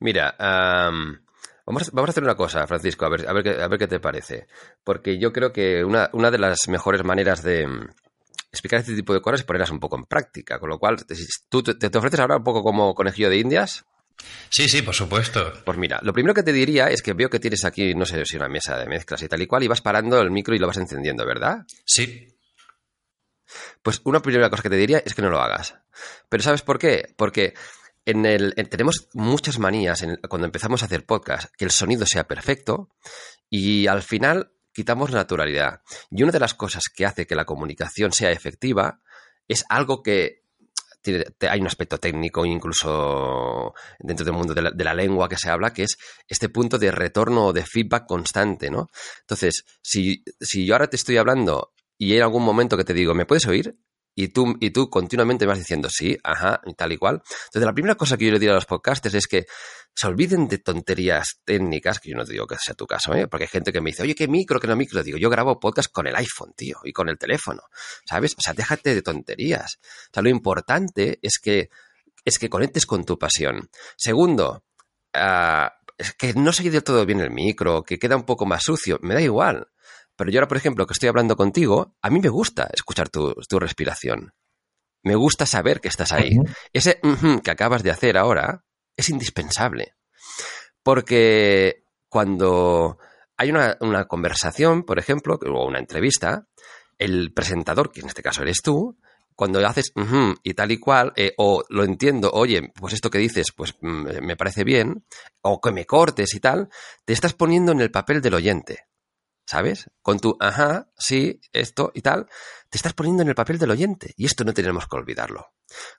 [0.00, 3.88] Mira, vamos, a, hacer una cosa, Francisco, a ver, a, ver qué, a ver qué
[3.88, 4.46] te parece.
[4.84, 7.66] Porque yo creo que una, de las mejores maneras de,
[8.50, 10.58] explicar este tipo de cosas es ponerlas un poco en práctica.
[10.58, 10.96] Con lo cual,
[11.48, 13.84] ¿tú te, te, ofreces ahora un poco como conejillo de indias?
[14.48, 15.52] Sí, sí, por supuesto.
[15.64, 18.24] Pues mira, lo primero que te diría es que veo que tienes aquí, no sé
[18.26, 20.58] si una mesa de mezclas y tal y cual, y vas parando el micro y
[20.58, 21.64] lo vas encendiendo, ¿verdad?
[21.84, 22.28] Sí.
[23.82, 25.74] Pues una primera cosa que te diría es que no lo hagas.
[26.28, 27.14] Pero ¿sabes por qué?
[27.16, 27.54] Porque
[28.04, 32.90] en el, tenemos muchas manías cuando empezamos a hacer podcast, que el sonido sea perfecto
[33.48, 35.82] y al final quitamos naturalidad.
[36.10, 39.00] Y una de las cosas que hace que la comunicación sea efectiva
[39.48, 40.41] es algo que
[41.48, 45.84] hay un aspecto técnico, incluso dentro del mundo de la, lengua que se habla, que
[45.84, 45.96] es
[46.28, 48.88] este punto de retorno o de feedback constante, ¿no?
[49.20, 53.14] Entonces, si, si yo ahora te estoy hablando y hay algún momento que te digo,
[53.14, 53.76] ¿me puedes oír?
[54.14, 57.22] Y tú, y tú continuamente vas diciendo sí, ajá, y tal y cual.
[57.46, 59.46] Entonces, la primera cosa que yo le digo a los podcasters es que
[59.94, 63.26] se olviden de tonterías técnicas, que yo no te digo que sea tu caso, ¿eh?
[63.26, 65.02] porque hay gente que me dice, oye, ¿qué micro, qué no micro?
[65.02, 67.62] Digo, yo grabo podcast con el iPhone, tío, y con el teléfono,
[68.06, 68.34] ¿sabes?
[68.34, 69.78] O sea, déjate de tonterías.
[69.82, 71.70] O sea, lo importante es que,
[72.24, 73.68] es que conectes con tu pasión.
[73.96, 74.64] Segundo,
[75.14, 78.62] uh, es que no se del todo bien el micro, que queda un poco más
[78.64, 79.68] sucio, me da igual.
[80.16, 83.34] Pero yo ahora, por ejemplo, que estoy hablando contigo, a mí me gusta escuchar tu,
[83.58, 84.32] respiración.
[85.02, 86.36] Me gusta saber que estás ahí.
[86.72, 87.00] Ese
[87.42, 88.64] que acabas de hacer ahora
[88.96, 89.94] es indispensable.
[90.82, 92.98] Porque cuando
[93.36, 96.46] hay una, conversación, por ejemplo, o una entrevista,
[96.98, 98.98] el presentador, que en este caso eres tú,
[99.34, 99.92] cuando haces
[100.42, 104.24] y tal y cual, eh, o lo entiendo, oye, pues esto que dices, pues mm,
[104.24, 105.04] me parece bien,
[105.40, 106.68] o que me cortes y tal,
[107.04, 108.86] te estás poniendo en el papel del oyente.
[109.52, 109.90] ¿Sabes?
[110.00, 112.26] Con tu, ajá, sí, esto y tal,
[112.70, 115.48] te estás poniendo en el papel del oyente y esto no tenemos que olvidarlo.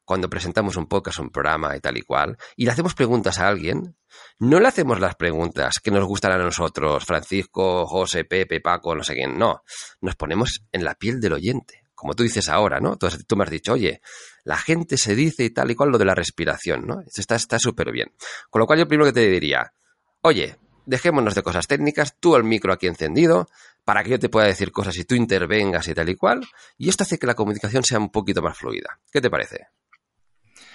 [0.03, 3.47] Cuando presentamos un podcast, un programa y tal y cual, y le hacemos preguntas a
[3.47, 3.95] alguien,
[4.39, 9.03] no le hacemos las preguntas que nos gustan a nosotros, Francisco, José, Pepe, Paco, no
[9.03, 9.61] sé quién, no,
[10.01, 11.83] nos ponemos en la piel del oyente.
[11.93, 12.97] Como tú dices ahora, ¿no?
[12.97, 14.01] Tú, tú me has dicho, oye,
[14.45, 17.01] la gente se dice y tal y cual lo de la respiración, ¿no?
[17.01, 18.15] Esto está súper bien.
[18.49, 19.75] Con lo cual yo primero que te diría,
[20.21, 23.49] oye, dejémonos de cosas técnicas, tú el micro aquí encendido,
[23.83, 26.41] para que yo te pueda decir cosas y tú intervengas y tal y cual,
[26.77, 28.99] y esto hace que la comunicación sea un poquito más fluida.
[29.11, 29.67] ¿Qué te parece?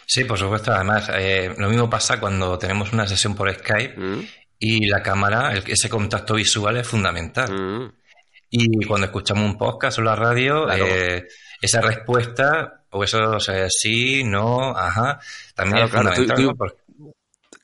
[0.06, 0.72] Sí, por supuesto.
[0.72, 4.28] Además, eh, lo mismo pasa cuando tenemos una sesión por Skype mm.
[4.58, 7.52] y la cámara, ese contacto visual es fundamental.
[7.52, 7.92] Mm.
[8.50, 11.26] Y cuando escuchamos un podcast o la radio, eh,
[11.60, 15.20] esa respuesta, o eso, o sí, no, ajá,
[15.54, 16.56] también es fundamental.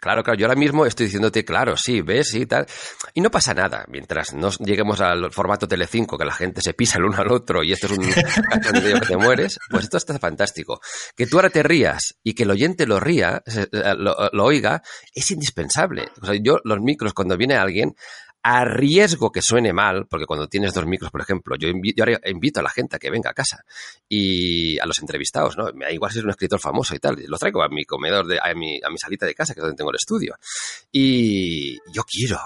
[0.05, 2.67] Claro, claro, yo ahora mismo estoy diciéndote, claro, sí, ves, sí, tal.
[3.15, 6.99] Y no pasa nada, mientras no lleguemos al formato Telecinco, que la gente se pisa
[6.99, 8.05] el uno al otro y esto es un
[8.51, 10.79] cachondeo que te mueres, pues esto está fantástico.
[11.17, 14.83] Que tú ahora te rías y que el oyente lo ría, lo, lo oiga,
[15.15, 16.11] es indispensable.
[16.21, 17.95] O sea, yo, los micros, cuando viene alguien,
[18.47, 22.63] a riesgo que suene mal, porque cuando tienes dos micros, por ejemplo, yo, invito, a
[22.63, 23.65] la gente a que venga a casa
[24.07, 25.71] y a los entrevistados, ¿no?
[25.91, 28.53] Igual si es un escritor famoso y tal, los traigo a mi comedor, de, a,
[28.55, 30.37] mi, a mi salita de casa, que es donde tengo el estudio.
[30.93, 32.39] Y yo quiero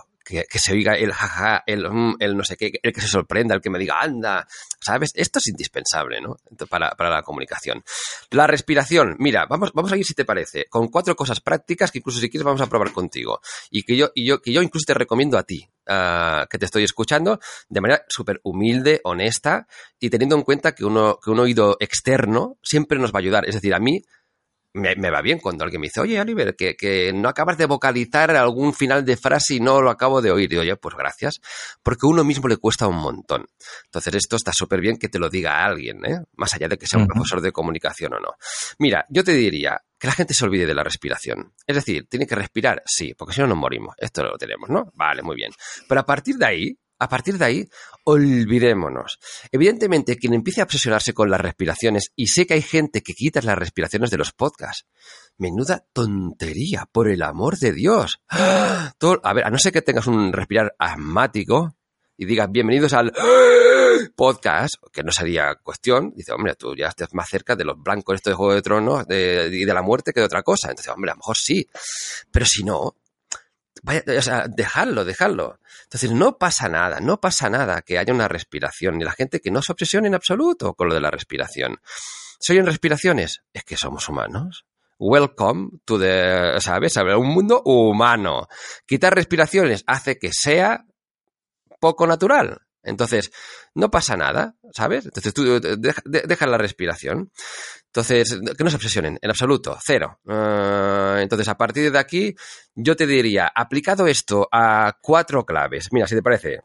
[0.48, 3.54] que, se oiga el jaja, el, mm, el, no sé qué, el que se sorprenda,
[3.54, 4.46] el que me diga, anda,
[4.80, 5.10] ¿sabes?
[5.14, 6.36] Esto es indispensable, ¿no?
[6.68, 7.82] Para, para la comunicación.
[8.30, 11.98] La respiración, mira, vamos, vamos a ir si te parece, con cuatro cosas prácticas que
[11.98, 13.40] incluso si quieres vamos a probar contigo.
[13.70, 16.64] Y que yo, y yo, que yo incluso te recomiendo a ti, uh, que te
[16.64, 19.66] estoy escuchando, de manera súper humilde, honesta,
[19.98, 23.48] y teniendo en cuenta que uno, que un oído externo siempre nos va a ayudar.
[23.48, 24.02] Es decir, a mí
[24.74, 28.74] me, va bien cuando alguien me dice, oye, Oliver, que, no acabas de vocalizar algún
[28.74, 30.52] final de frase y no lo acabo de oír.
[30.52, 31.40] Y oye, pues gracias,
[31.82, 33.46] porque a uno mismo le cuesta un montón.
[33.84, 36.20] Entonces, esto está súper bien que te lo diga alguien, ¿eh?
[36.36, 38.34] más allá de que sea un profesor de comunicación o no.
[38.78, 41.52] Mira, yo te diría que la gente se olvide de la respiración.
[41.66, 43.94] Es decir, tiene que respirar, sí, porque si no nos morimos.
[43.98, 44.92] Esto lo tenemos, ¿no?
[44.94, 45.52] Vale, muy bien.
[45.88, 47.68] Pero a partir de ahí, a partir de ahí,
[48.04, 49.18] olvidémonos.
[49.52, 53.40] Evidentemente, quien empiece a obsesionarse con las respiraciones, y sé que hay gente que quita
[53.42, 54.86] las respiraciones de los podcasts,
[55.36, 58.20] menuda tontería, por el amor de Dios.
[58.28, 58.92] a
[59.34, 61.74] ver, a no ser que tengas un respirar asmático
[62.16, 63.12] y digas bienvenidos al
[64.16, 68.16] podcast, que no sería cuestión, dice, hombre, tú ya estás más cerca de los blancos
[68.16, 70.70] esto de Juego de Tronos y de la muerte que de otra cosa.
[70.70, 71.64] Entonces, hombre, a lo mejor sí.
[72.32, 72.96] Pero si no,
[73.82, 75.60] vaya, o dejarlo, dejarlo.
[75.84, 79.50] Entonces, no pasa nada, no pasa nada que haya una respiración, ni la gente que
[79.50, 81.80] no se obsesione en absoluto con lo de la respiración.
[82.38, 83.42] ¿Se oyen respiraciones?
[83.52, 84.66] Es que somos humanos.
[84.98, 86.96] Welcome to the, ¿sabes?
[86.96, 88.48] Un mundo humano.
[88.86, 90.84] Quitar respiraciones hace que sea
[91.80, 92.67] poco natural.
[92.82, 93.30] Entonces,
[93.74, 95.04] no pasa nada, ¿sabes?
[95.04, 97.30] Entonces tú deja, la respiración.
[97.86, 100.20] Entonces, que no se obsesionen, en absoluto, cero.
[100.28, 102.34] Ah, entonces, a partir de aquí,
[102.74, 105.88] yo te diría, aplicado esto a cuatro claves.
[105.92, 106.60] Mira, si te parece,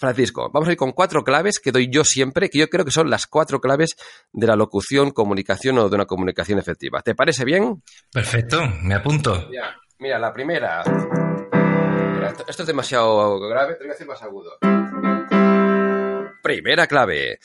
[0.00, 2.90] Francisco, vamos a ir con cuatro claves que doy yo siempre, que yo creo que
[2.90, 3.96] son las cuatro claves
[4.32, 7.02] de la locución, comunicación o de una comunicación efectiva.
[7.02, 7.82] ¿Te parece bien?
[8.10, 9.48] Perfecto, me apunto.
[9.98, 10.82] Mira, la primera.
[12.48, 14.56] esto, es demasiado grave, tengo que hacer más agudo.
[16.50, 17.38] Primera clave.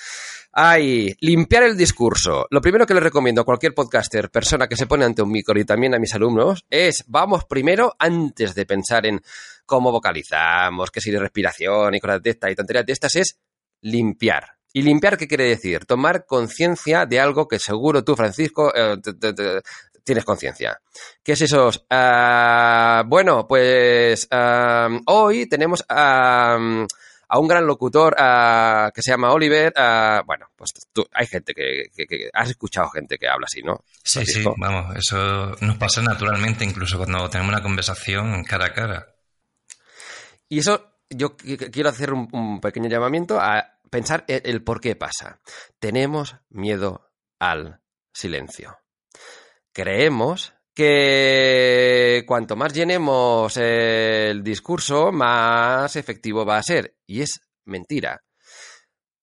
[0.52, 2.48] Ay, limpiar el discurso.
[2.50, 5.60] Lo primero que le recomiendo a cualquier podcaster, persona que se pone ante un micro
[5.60, 9.22] y también a mis alumnos, es vamos primero, antes de pensar en
[9.63, 13.38] cómo vocalizamos, qué si de respiración y cosas de estas y tonterías de estas, es
[13.82, 14.54] limpiar.
[14.74, 15.86] ¿Y limpiar qué quiere decir?
[15.86, 18.98] Tomar conciencia de algo que seguro tú, Francisco, eh,
[20.04, 20.82] tienes conciencia.
[21.24, 21.70] ¿Qué es eso?
[21.91, 26.58] Ah, bueno, pues ah, hoy tenemos a
[27.28, 28.16] a un gran locutor
[28.94, 29.74] que se llama Oliver.
[30.26, 31.86] bueno, pues tú, hay gente que,
[32.34, 33.84] Has escuchado gente que habla así, ¿no?
[34.04, 39.08] Sí, sí, vamos, eso nos pasa naturalmente incluso cuando tenemos una conversación cara a cara.
[40.50, 45.40] Y eso yo quiero hacer un, pequeño llamamiento a pensar el por qué pasa.
[45.80, 47.10] Tenemos miedo
[47.40, 47.82] al
[48.14, 48.78] silencio.
[49.72, 56.98] Creemos que cuanto más llenemos el discurso, más efectivo va a ser.
[57.08, 58.22] Y es mentira.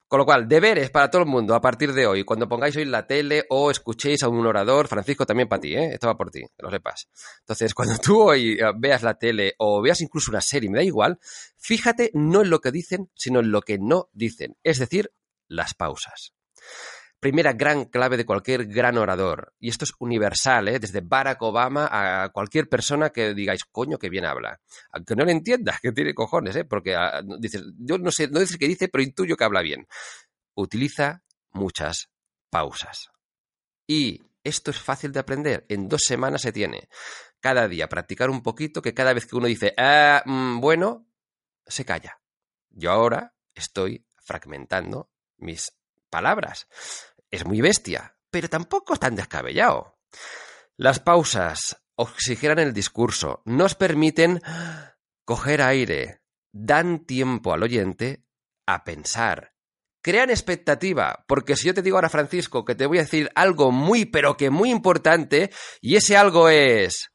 [0.09, 2.25] Con lo cual, deberes para todo el mundo a partir de hoy.
[2.25, 5.91] Cuando pongáis hoy la tele o escuchéis a un orador, Francisco, también para ti, ¿eh?
[5.93, 7.09] Esto va por ti, que lo sepas.
[7.41, 10.85] Entonces, cuando tú hoy eh, veas la tele o veas incluso una serie, me da
[10.85, 11.19] igual,
[11.57, 14.57] fíjate no en lo que dicen, sino en lo que no dicen.
[14.63, 15.13] Es decir,
[15.49, 16.35] las pausas
[17.23, 19.55] primera gran clave de cualquier gran orador.
[19.61, 20.81] Y esto es universal, ¿eh?
[20.81, 24.61] desde Barack Obama a cualquier persona que digáis, coño, que bien habla.
[24.91, 26.65] Aunque no le entiendas, que tiene cojones, ¿eh?
[26.65, 29.87] porque ah, dices, yo no sé, no dice qué dice, pero intuyo que habla bien.
[30.55, 32.11] Utiliza muchas
[32.51, 33.13] pausas.
[33.87, 35.65] Y esto es fácil de aprender.
[35.69, 36.89] En dos semanas se tiene.
[37.39, 41.07] Cada día practicar un poquito, que cada vez que uno dice, ah, mm, bueno,
[41.65, 42.21] se calla.
[42.71, 45.73] Yo ahora estoy fragmentando mis
[46.11, 46.69] palabras
[47.33, 49.99] es muy bestia, pero tampoco es tan descabellado.
[50.77, 54.41] Las pausas oxigenan el discurso, nos permiten
[55.25, 58.25] coger aire, dan tiempo al oyente
[58.67, 59.55] a pensar,
[60.03, 63.73] crean expectativa, porque si yo te digo ahora, Francisco, que te voy a decir algo
[63.73, 67.09] muy, pero que muy importante, y ese algo es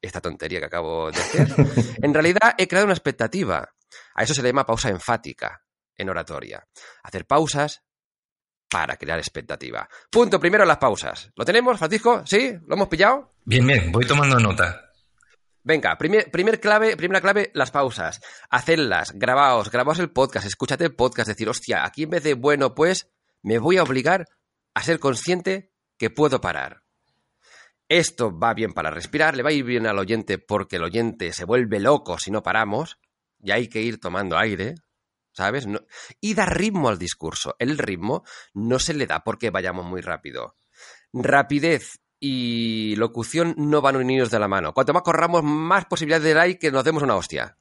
[0.00, 1.48] esta tontería que acabo de hacer,
[2.02, 3.68] en realidad he creado una expectativa.
[4.14, 5.62] A eso se le llama pausa enfática
[5.96, 6.66] en oratoria.
[7.02, 7.82] Hacer pausas
[8.72, 9.86] para crear expectativa.
[10.10, 11.30] Punto primero, las pausas.
[11.36, 12.22] ¿Lo tenemos, Francisco?
[12.24, 12.54] ¿Sí?
[12.66, 13.34] ¿Lo hemos pillado?
[13.44, 14.90] Bien, bien, voy tomando nota.
[15.62, 18.22] Venga, primer, clave, primera clave, las pausas.
[18.48, 22.74] Hacedlas, grabaos, grabaos el podcast, escúchate el podcast, decir, hostia, aquí en vez de bueno,
[22.74, 24.26] pues, me voy a obligar
[24.72, 26.82] a ser consciente que puedo parar.
[27.88, 31.34] Esto va bien para respirar, le va a ir bien al oyente porque el oyente
[31.34, 32.98] se vuelve loco si no paramos,
[33.38, 34.76] y hay que ir tomando aire,
[35.32, 35.66] ¿sabes?
[36.20, 37.56] y da ritmo al discurso.
[37.58, 40.56] El ritmo no se le da porque vayamos muy rápido.
[41.12, 44.72] Rapidez y locución no van unidos de la mano.
[44.72, 47.58] Cuanto más corramos, más posibilidades hay que nos demos una hostia.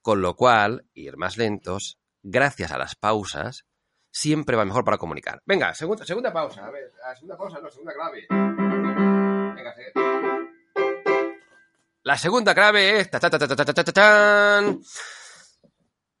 [0.00, 3.66] Con lo cual, ir más lentos, gracias a las pausas,
[4.12, 5.42] siempre va mejor para comunicar.
[5.44, 6.66] Venga, segunda, segunda pausa.
[6.66, 8.26] A ver, segunda pausa, no, segunda clave.
[8.30, 9.74] Venga,
[12.04, 13.10] La segunda clave es...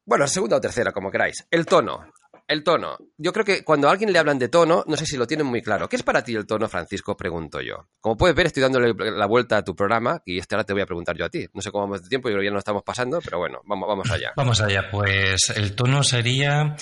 [0.06, 1.46] bueno, segunda o tercera, como queráis.
[1.50, 2.12] El tono.
[2.48, 2.96] El tono.
[3.18, 5.48] Yo creo que cuando a alguien le hablan de tono, no sé si lo tienen
[5.48, 5.88] muy claro.
[5.88, 7.16] ¿Qué es para ti el tono, Francisco?
[7.16, 7.88] Pregunto yo.
[8.00, 10.82] Como puedes ver, estoy dándole la vuelta a tu programa y este ahora te voy
[10.82, 11.44] a preguntar yo a ti.
[11.52, 13.60] No sé cómo vamos de tiempo, yo creo que ya no estamos pasando, pero bueno,
[13.64, 14.32] vamos, allá.
[14.36, 14.84] Vamos allá.
[14.92, 16.76] Pues el tono sería,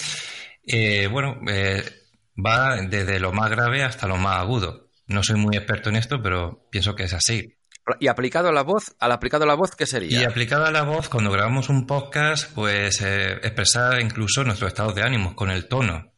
[0.67, 1.83] eh, bueno, eh,
[2.37, 4.91] va desde lo más grave hasta lo más agudo.
[5.07, 7.57] No soy muy experto en esto, pero pienso que es así.
[8.01, 10.21] Y aplicado a la voz, al aplicado a la voz, ¿qué sería?
[10.21, 14.93] Y aplicado a la voz, cuando grabamos un podcast, pues eh, expresar incluso nuestro estado
[14.93, 16.13] de ánimo con el tono.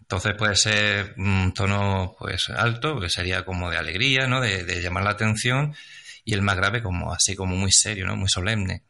[0.00, 4.40] Entonces puede ser un tono pues alto, que sería como de alegría, ¿no?
[4.40, 5.74] De, de, llamar la atención,
[6.24, 8.16] y el más grave como así como muy serio, ¿no?
[8.16, 8.84] Muy solemne.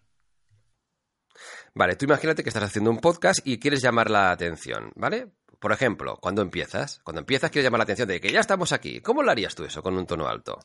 [1.74, 5.28] Vale, tú imagínate que estás haciendo un podcast y quieres llamar la atención, ¿vale?
[5.59, 9.00] Por ejemplo, cuando empiezas, cuando empiezas quieres llamar la atención de que ya estamos aquí.
[9.00, 10.59] ¿Cómo lo harías tú eso con un tono alto?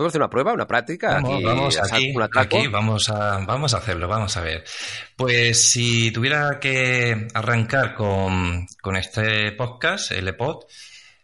[0.00, 1.20] ¿Podemos hacer una prueba, una práctica?
[1.20, 1.34] Vamos,
[1.76, 4.64] aquí, vamos, aquí, vamos, a, vamos a hacerlo, vamos a ver.
[5.14, 10.64] Pues si tuviera que arrancar con, este podcast, el EPOD,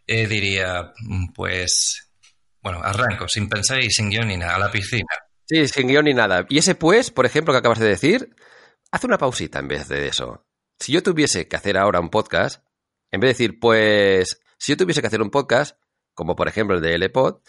[0.06, 0.92] eh, diría,
[1.34, 2.12] pues,
[2.60, 5.06] bueno, arranco sin pensar y sin guion ni nada, a la piscina.
[5.46, 6.44] Sí, sin guion ni nada.
[6.50, 8.36] Y ese pues, por ejemplo, que acabas de decir,
[8.92, 10.44] haz una pausita en vez de eso.
[10.78, 12.62] Si yo tuviese que hacer ahora un podcast,
[13.10, 15.78] en vez de decir, pues, si yo tuviese que hacer un podcast,
[16.12, 17.40] como por ejemplo el de EPOD,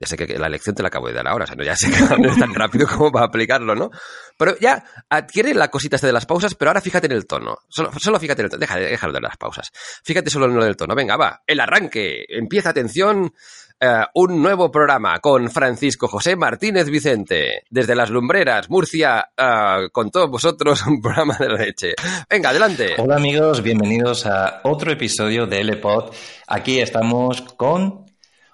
[0.00, 1.76] Ya sé que la elección te la acabo de dar ahora, o sea, no, ya
[1.76, 3.90] sé que no es tan rápido como para aplicarlo, ¿no?
[4.36, 7.58] Pero ya adquiere la cosita esta de las pausas, pero ahora fíjate en el tono.
[7.68, 8.60] Solo, solo fíjate en el tono.
[8.60, 9.70] Déjalo de las pausas.
[10.04, 10.94] Fíjate solo en lo del tono.
[10.94, 11.42] Venga, va.
[11.46, 12.24] El arranque.
[12.28, 13.32] Empieza, atención,
[13.80, 17.62] eh, un nuevo programa con Francisco José Martínez Vicente.
[17.70, 21.94] Desde las Lumbreras, Murcia, eh, con todos vosotros, un programa de la leche.
[22.28, 22.94] Venga, adelante.
[22.98, 26.12] Hola amigos, bienvenidos a otro episodio de LPod.
[26.48, 28.07] Aquí estamos con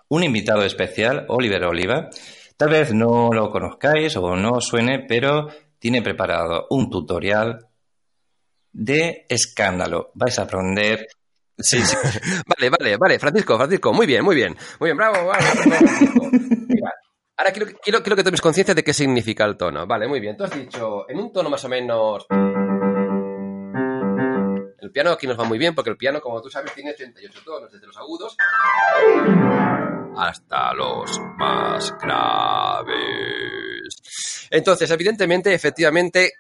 [0.08, 2.10] un invitado especial, Oliver Oliva.
[2.56, 7.66] Tal vez no lo conozcáis o no os suene, pero tiene preparado un tutorial
[8.72, 10.10] de escándalo.
[10.14, 11.06] Vais a aprender.
[11.58, 11.96] Sí, sí.
[12.46, 13.18] vale, vale, vale.
[13.18, 14.56] Francisco, Francisco, muy bien, muy bien.
[14.80, 16.30] Muy bien, bravo, bravo.
[17.36, 19.86] Ahora quiero, quiero, quiero que tomes conciencia de qué significa el tono.
[19.86, 20.36] Vale, muy bien.
[20.36, 22.26] Tú has dicho en un tono más o menos.
[24.80, 27.40] El piano aquí nos va muy bien porque el piano, como tú sabes, tiene 88
[27.44, 28.36] tonos, desde los agudos
[30.16, 32.94] hasta los más graves.
[34.50, 36.35] Entonces, evidentemente, efectivamente,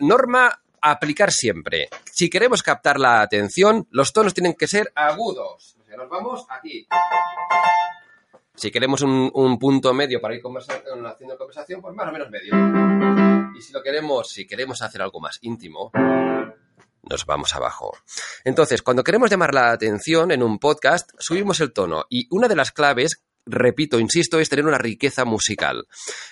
[0.00, 1.88] norma aplicar siempre.
[2.10, 5.76] Si queremos captar la atención, los tonos tienen que ser agudos.
[5.96, 6.86] Nos vamos aquí.
[8.54, 12.54] Si queremos un, punto medio para ir haciendo conversación, pues más o menos medio.
[13.56, 15.90] Y si lo queremos, si queremos hacer algo más íntimo,
[17.02, 17.96] nos vamos abajo.
[18.44, 22.56] Entonces, cuando queremos llamar la atención en un podcast, subimos el tono y una de
[22.56, 25.86] las claves repito, insisto, es tener una riqueza musical.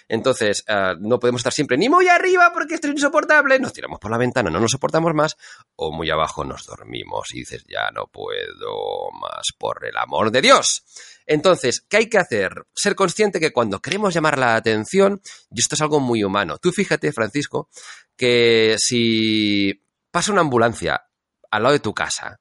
[0.09, 3.99] Entonces, eh, no podemos estar siempre ni muy arriba porque esto es insoportable, nos tiramos
[3.99, 5.37] por la ventana, no nos soportamos más,
[5.77, 10.43] o muy abajo nos dormimos y dices, ya no puedo más, por el amor de
[10.43, 10.85] Dios.
[11.27, 12.67] Entonces, ¿qué hay que hacer?
[12.75, 16.73] Ser consciente que cuando queremos llamar la atención, y esto es algo muy humano, tú
[16.73, 17.69] fíjate, Francisco,
[18.17, 21.03] que si pasa una ambulancia
[21.51, 22.40] al lado de tu casa,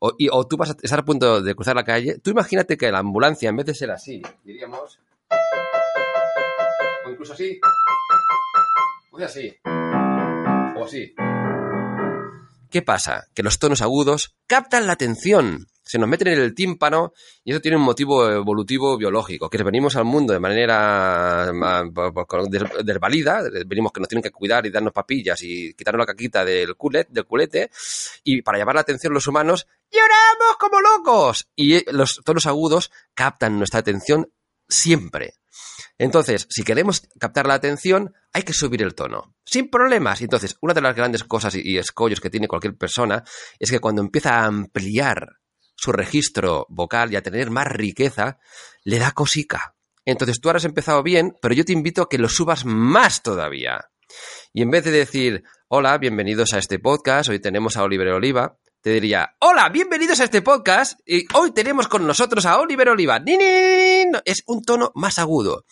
[0.00, 2.90] o, o, tú vas a estar a punto de cruzar la calle, tú imagínate que
[2.90, 5.00] la ambulancia, en vez de ser así, diríamos,
[7.04, 7.60] o incluso así,
[9.10, 11.14] o así, o así.
[12.70, 13.26] ¿Qué pasa?
[13.34, 17.62] Que los tonos agudos captan la atención se nos meten en el tímpano y eso
[17.62, 21.50] tiene un motivo evolutivo biológico, que venimos al mundo de manera
[22.84, 26.76] desvalida, venimos que nos tienen que cuidar y darnos papillas y quitarnos la caquita del,
[26.76, 27.70] culet, del culete,
[28.22, 31.48] y para llamar la atención los humanos, lloramos como locos.
[31.56, 34.30] Y los tonos agudos captan nuestra atención
[34.68, 35.34] siempre.
[35.98, 40.20] Entonces, si queremos captar la atención, hay que subir el tono, sin problemas.
[40.20, 43.24] Entonces, una de las grandes cosas y escollos que tiene cualquier persona
[43.58, 45.38] es que cuando empieza a ampliar
[45.74, 48.38] su registro vocal y a tener más riqueza,
[48.84, 49.76] le da cosica.
[50.04, 53.22] Entonces tú ahora has empezado bien, pero yo te invito a que lo subas más
[53.22, 53.90] todavía.
[54.52, 58.58] Y en vez de decir, hola, bienvenidos a este podcast, hoy tenemos a Oliver Oliva,
[58.80, 63.20] te diría, hola, bienvenidos a este podcast, y hoy tenemos con nosotros a Oliver Oliva.
[64.24, 65.64] Es un tono más agudo.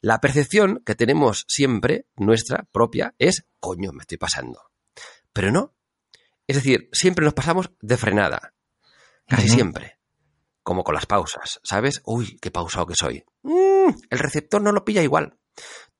[0.00, 4.62] La percepción que tenemos siempre, nuestra propia, es, coño, me estoy pasando.
[5.32, 5.76] Pero no.
[6.48, 8.54] Es decir, siempre nos pasamos de frenada.
[9.28, 10.00] Casi siempre.
[10.64, 12.02] Como con las pausas, ¿sabes?
[12.04, 13.24] Uy, qué pausado que soy.
[13.42, 15.38] Mm, el receptor no lo pilla igual.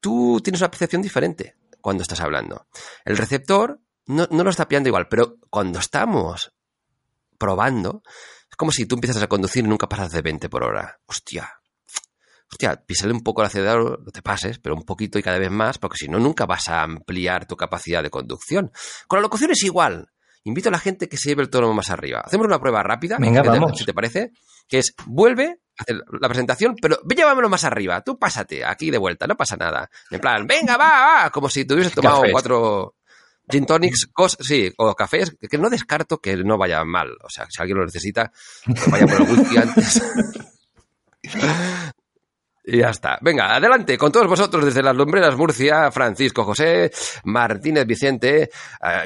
[0.00, 2.66] Tú tienes una percepción diferente cuando estás hablando.
[3.04, 6.52] El receptor no, no lo está pillando igual, pero cuando estamos
[7.38, 8.02] probando,
[8.50, 11.00] es como si tú empiezas a conducir y nunca pasas de 20 por hora.
[11.06, 11.48] Hostia.
[12.50, 15.50] Hostia, písale un poco el acelerador, no te pases, pero un poquito y cada vez
[15.50, 18.72] más, porque si no, nunca vas a ampliar tu capacidad de conducción.
[19.06, 20.10] Con la locución es igual
[20.44, 22.22] invito a la gente que se lleve el tono más arriba.
[22.24, 23.78] Hacemos una prueba rápida, Venga, vamos.
[23.78, 24.32] si te parece,
[24.68, 28.98] que es vuelve a hacer la presentación, pero llévamelo más arriba, tú pásate aquí de
[28.98, 29.90] vuelta, no pasa nada.
[30.10, 32.96] En plan, venga, va, va, como si te hubieses tomado cuatro
[33.50, 34.08] gin tonics,
[34.40, 37.10] sí, o cafés, que no descarto que no vaya mal.
[37.22, 38.32] O sea, si alguien lo necesita,
[38.86, 40.02] vaya por el whisky antes.
[42.62, 43.18] Y ya está.
[43.20, 46.90] Venga, adelante con todos vosotros desde las Lumbreras Murcia, Francisco José
[47.24, 48.48] Martínez Vicente, eh,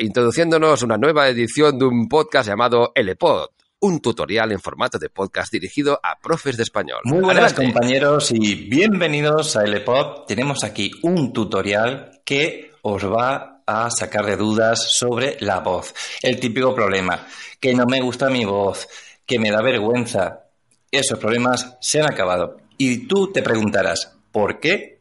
[0.00, 3.46] introduciéndonos una nueva edición de un podcast llamado Pod,
[3.80, 7.00] un tutorial en formato de podcast dirigido a profes de español.
[7.04, 10.26] Muy buenas compañeros y bienvenidos a Pod.
[10.26, 15.94] Tenemos aquí un tutorial que os va a sacar de dudas sobre la voz.
[16.22, 17.26] El típico problema,
[17.60, 18.88] que no me gusta mi voz,
[19.26, 20.44] que me da vergüenza.
[20.90, 22.58] Esos problemas se han acabado.
[22.76, 25.00] Y tú te preguntarás, ¿por qué?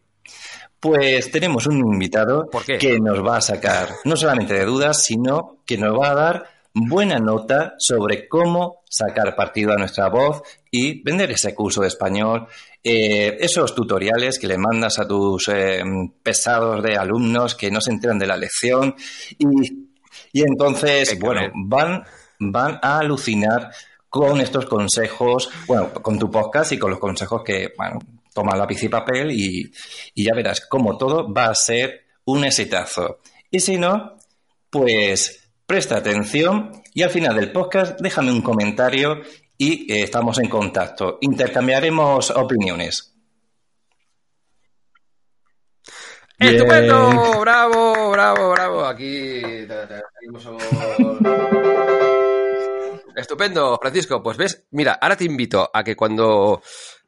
[0.80, 2.50] Pues tenemos un invitado
[2.80, 6.53] que nos va a sacar no solamente de dudas, sino que nos va a dar
[6.74, 12.48] buena nota sobre cómo sacar partido a nuestra voz y vender ese curso de español,
[12.84, 15.84] eh, esos tutoriales que le mandas a tus eh,
[16.22, 18.96] pesados de alumnos que no se enteran de la lección
[19.38, 19.46] y,
[20.32, 22.04] y entonces, bueno, van,
[22.40, 23.72] van a alucinar
[24.10, 28.00] con estos consejos, bueno, con tu podcast y con los consejos que, bueno,
[28.34, 29.72] toma lápiz y papel y,
[30.16, 33.20] y ya verás cómo todo va a ser un exitazo.
[33.50, 34.18] Y si no,
[34.70, 39.22] pues presta atención y al final del podcast déjame un comentario
[39.58, 41.18] y eh, estamos en contacto.
[41.22, 43.14] Intercambiaremos opiniones.
[46.38, 47.40] ¡Estupendo!
[47.42, 48.86] ¡Bravo, bravo, bravo!
[48.86, 49.42] Aquí
[53.16, 54.22] Estupendo, Francisco.
[54.24, 56.62] Pues ves, mira, ahora te invito a que cuando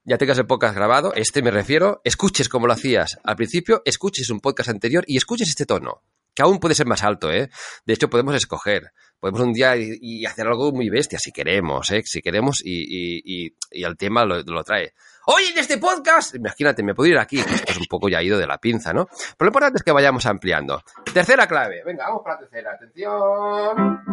[0.03, 4.29] ya tengas el podcast grabado, este me refiero, escuches como lo hacías al principio, escuches
[4.29, 6.03] un podcast anterior y escuches este tono,
[6.35, 7.49] que aún puede ser más alto, ¿eh?
[7.85, 8.91] De hecho, podemos escoger.
[9.19, 12.01] Podemos un día y, hacer algo muy bestia, si queremos, ¿eh?
[12.05, 14.93] Si queremos y, y, al tema lo, lo trae.
[15.27, 18.45] Oye, en este podcast, imagínate, me puedo ir aquí, es un poco ya ido de
[18.45, 19.07] la pinza, ¿no?
[19.07, 20.83] Pero lo importante es que vayamos ampliando.
[21.11, 24.05] Tercera clave, venga, vamos para la tercera, atención.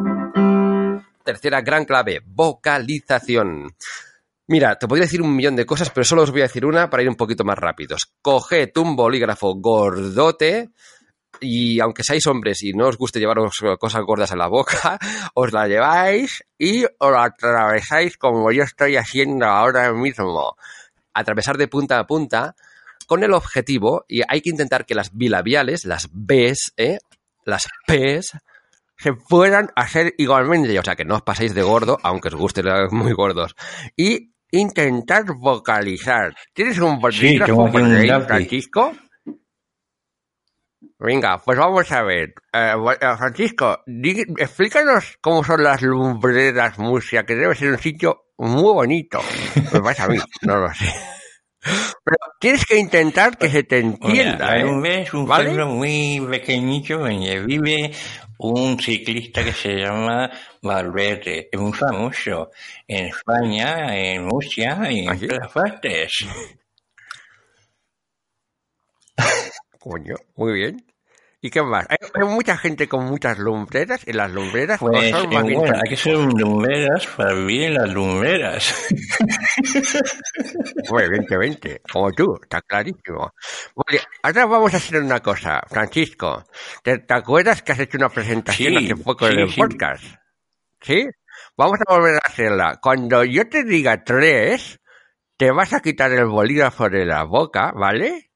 [1.22, 3.74] Tercera gran clave, vocalización.
[4.48, 6.88] Mira, te podría decir un millón de cosas, pero solo os voy a decir una
[6.88, 8.12] para ir un poquito más rápidos.
[8.22, 10.70] Coged un bolígrafo gordote,
[11.42, 14.98] y aunque seáis hombres y no os guste llevaros cosas gordas en la boca,
[15.34, 20.56] os la lleváis y os la atravesáis como yo estoy haciendo ahora mismo
[21.14, 22.54] atravesar de punta a punta
[23.06, 26.98] con el objetivo, y hay que intentar que las bilabiales, las Bs, ¿eh?
[27.44, 28.38] las Ps,
[28.96, 30.78] se puedan hacer igualmente.
[30.78, 33.54] O sea, que no os paséis de gordo, aunque os gusten muy gordos.
[33.96, 36.34] Y intentar vocalizar.
[36.54, 38.92] ¿Tienes un bolígrafo sí, Francisco?
[41.04, 42.32] Venga, pues vamos a ver.
[42.52, 43.80] Eh, eh, Francisco,
[44.38, 49.18] explícanos cómo son las lumbreras Murcia, que debe ser un sitio muy bonito.
[49.72, 50.94] Me pasa a mí, no lo sé.
[51.60, 54.56] Pero tienes que intentar que se te entienda.
[54.56, 55.02] ¿eh?
[55.02, 57.90] Es un pueblo muy pequeñito donde vive
[58.38, 60.30] un ciclista que se llama
[60.62, 61.48] Valverde.
[61.50, 62.52] Es muy famoso
[62.86, 66.26] en España, en Murcia y en ¿Ah, todas partes.
[69.80, 70.91] Coño, muy bien.
[71.44, 71.88] ¿Y qué más?
[71.88, 75.96] Hay, mucha gente con muchas lumbreras y las lumbreras pues, son eh, bueno, hay que
[75.96, 78.88] ser lumbreras para vivir en las lumbreras.
[80.88, 83.32] Bueno, evidentemente, como tú, está clarísimo.
[83.74, 86.44] Vale, ahora vamos a hacer una cosa, Francisco.
[86.80, 90.04] ¿Te, acuerdas que has hecho una presentación hace poco en el podcast?
[90.80, 91.08] ¿Sí?
[91.56, 92.78] Vamos a volver a hacerla.
[92.80, 94.78] Cuando yo te diga tres,
[95.36, 98.31] te vas a quitar el bolígrafo de la boca, ¿vale?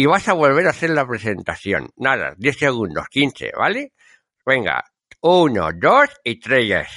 [0.00, 1.90] Y vas a volver a hacer la presentación.
[1.98, 3.92] Nada, 10 segundos, 15, ¿vale?
[4.46, 4.82] Venga,
[5.20, 6.88] 1, 2 y 3.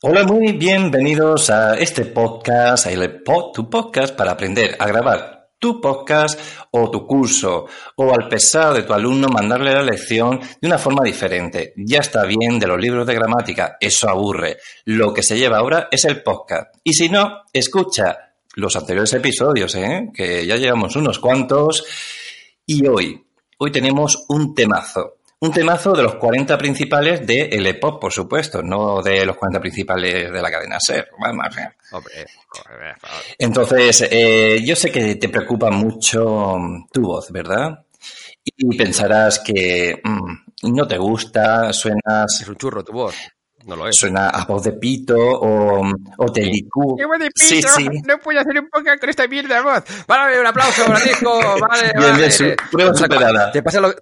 [0.00, 2.90] Hola, muy bienvenidos a este podcast, a
[3.52, 7.66] tu podcast para aprender a grabar tu podcast o tu curso
[7.96, 11.74] o al pesar de tu alumno mandarle la lección de una forma diferente.
[11.76, 14.56] Ya está bien de los libros de gramática, eso aburre.
[14.86, 16.76] Lo que se lleva ahora es el podcast.
[16.82, 20.08] Y si no, escucha los anteriores episodios, ¿eh?
[20.14, 21.84] que ya llevamos unos cuantos.
[22.66, 23.24] Y hoy,
[23.58, 25.16] hoy tenemos un temazo.
[25.40, 29.58] Un temazo de los 40 principales de El EPOP, por supuesto, no de los 40
[29.58, 31.08] principales de la cadena SER.
[33.38, 36.56] Entonces, eh, yo sé que te preocupa mucho
[36.92, 37.84] tu voz, ¿verdad?
[38.44, 42.40] Y pensarás que mm, no te gusta, suenas...
[42.40, 43.14] Es un churro tu voz.
[43.66, 43.96] No lo es.
[43.96, 45.82] Suena a voz de pito o,
[46.18, 46.50] o de.
[46.50, 47.32] ¿Qué voz de pito?
[47.36, 47.88] Sí, sí.
[48.06, 49.84] No puedo hacer un poco con esta mierda de voz.
[50.06, 51.40] Vale, un aplauso, Francisco.
[51.60, 52.28] Vale, bien, vale.
[52.38, 53.52] Bien, prueba superada.
[53.52, 53.94] Te pasa, lo,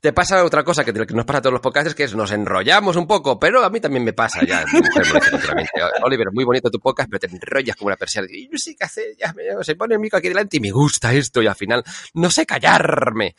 [0.00, 2.30] te, pasa otra cosa que, que nos pasa a todos los podcasts, que es nos
[2.32, 4.64] enrollamos un poco, pero a mí también me pasa ya.
[6.02, 8.28] Oliver, muy bonito tu podcast, pero te enrollas como una persiana.
[8.30, 10.70] Y yo sí que hace, ya me, se pone el micro aquí delante y me
[10.70, 11.82] gusta esto y al final
[12.14, 13.34] no sé callarme.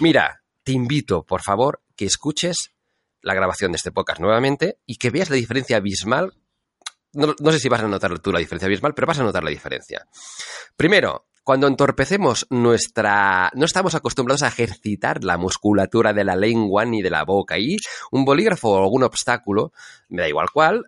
[0.00, 2.72] Mira, te invito, por favor, que escuches
[3.22, 6.34] la grabación de este podcast nuevamente y que veas la diferencia abismal.
[7.12, 9.42] No, no, sé si vas a notar tú la diferencia abismal, pero vas a notar
[9.42, 10.06] la diferencia.
[10.76, 13.50] Primero, cuando entorpecemos nuestra...
[13.54, 17.78] no estamos acostumbrados a ejercitar la musculatura de la lengua ni de la boca y
[18.10, 19.72] un bolígrafo o algún obstáculo,
[20.10, 20.84] me da igual cuál,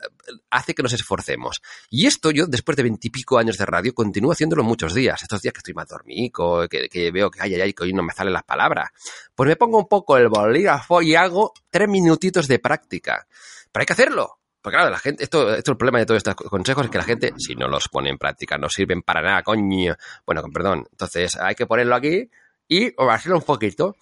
[0.50, 1.62] hace que nos esforcemos.
[1.88, 5.22] Y esto yo, después de veintipico años de radio, continúo haciéndolo muchos días.
[5.22, 7.94] Estos días que estoy más dormido, que, que veo que ay, ay, ay, que hoy
[7.94, 8.90] no me salen las palabras.
[9.34, 13.26] Pues me pongo un poco el bolígrafo y hago tres minutitos de práctica.
[13.72, 14.39] Pero hay que hacerlo.
[14.62, 17.04] Porque claro, la gente, esto, esto el problema de todos estos consejos es que la
[17.04, 19.96] gente, si no los pone en práctica, no sirven para nada, coño.
[20.26, 20.86] Bueno, perdón.
[20.90, 22.28] Entonces, hay que ponerlo aquí
[22.68, 23.96] y hacerlo un poquito.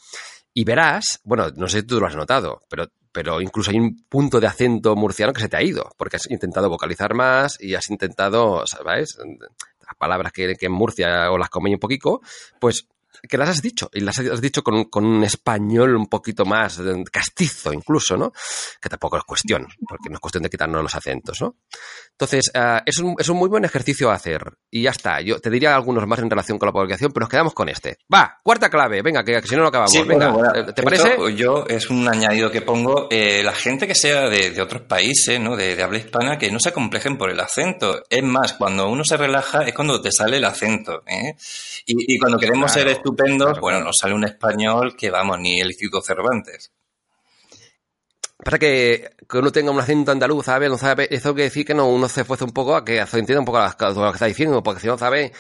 [0.53, 4.05] Y verás, bueno, no sé si tú lo has notado, pero, pero incluso hay un
[4.09, 7.75] punto de acento murciano que se te ha ido, porque has intentado vocalizar más y
[7.77, 9.17] has intentado, ¿sabes?
[9.19, 12.21] Las palabras que, que en Murcia o las comí un poquito,
[12.59, 12.89] pues
[13.29, 16.81] que las has dicho, y las has dicho con, con, un español un poquito más
[17.11, 18.33] castizo incluso, ¿no?
[18.81, 21.57] Que tampoco es cuestión, porque no es cuestión de quitarnos los acentos, ¿no?
[22.21, 24.43] Entonces, uh, es, un, es un muy buen ejercicio a hacer.
[24.73, 25.21] Y ya está.
[25.21, 27.99] Yo te diría algunos más en relación con la publicación, pero nos quedamos con este.
[28.13, 29.93] Va, cuarta clave, venga, que, que si no lo acabamos.
[29.93, 31.17] Sí, venga, bueno, bueno, ¿te parece?
[31.37, 33.07] Yo es un añadido que pongo.
[33.09, 35.55] Eh, la gente que sea de, de otros países, ¿no?
[35.55, 38.03] De, de, habla hispana, que no se complejen por el acento.
[38.11, 41.05] Es más, cuando uno se relaja es cuando te sale el acento.
[41.07, 41.37] ¿eh?
[41.87, 45.39] Y, y, cuando queremos claro, ser estupendos, claro, bueno, nos sale un español que, vamos,
[45.39, 46.73] ni el Instituto Cervantes.
[48.45, 50.71] Para que, que, uno tenga un acento andaluz, ¿sabes?
[50.71, 53.19] No sabe, eso quiere decir que no, uno se esfuerza un poco a que se
[53.19, 55.33] entienda un poco lo que está diciendo, porque si no sabe,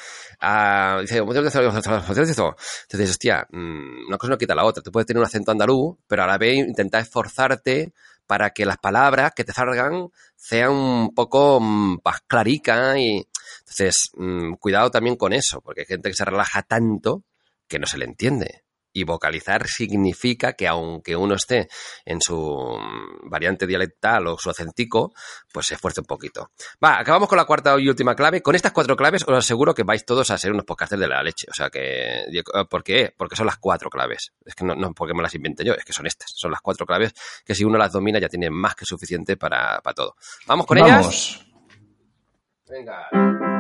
[0.42, 4.82] uh, dice, entonces, hostia, una cosa no quita la otra.
[4.82, 7.92] Tú puedes tener un acento andaluz, pero a la vez intentar esforzarte
[8.26, 13.26] para que las palabras que te salgan sean un poco más claricas y
[13.60, 17.24] entonces mmm, cuidado también con eso, porque hay gente que se relaja tanto
[17.68, 18.64] que no se le entiende.
[18.90, 21.68] Y vocalizar significa que aunque uno esté
[22.04, 22.76] en su
[23.24, 25.12] variante dialectal o su acentico,
[25.52, 26.50] pues se esfuerce un poquito.
[26.82, 28.42] Va, acabamos con la cuarta y última clave.
[28.42, 31.22] Con estas cuatro claves os aseguro que vais todos a ser unos podcasters de la
[31.22, 31.46] leche.
[31.50, 32.24] O sea que...
[32.68, 33.14] ¿Por qué?
[33.16, 34.32] Porque son las cuatro claves.
[34.44, 36.32] Es que no, no porque me las invente yo, es que son estas.
[36.34, 37.12] Son las cuatro claves
[37.44, 40.16] que si uno las domina ya tiene más que suficiente para, para todo.
[40.46, 41.06] ¿Vamos con Vamos.
[41.06, 41.46] ellas?
[42.68, 43.57] Venga.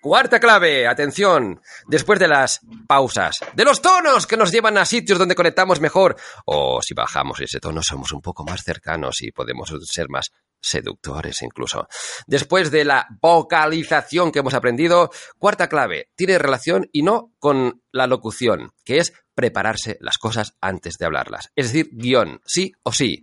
[0.00, 5.18] Cuarta clave, atención, después de las pausas, de los tonos que nos llevan a sitios
[5.18, 9.70] donde conectamos mejor, o si bajamos ese tono somos un poco más cercanos y podemos
[9.84, 11.86] ser más seductores incluso.
[12.26, 18.06] Después de la vocalización que hemos aprendido, cuarta clave, tiene relación y no con la
[18.06, 21.50] locución, que es prepararse las cosas antes de hablarlas.
[21.56, 23.22] Es decir, guion, sí o sí.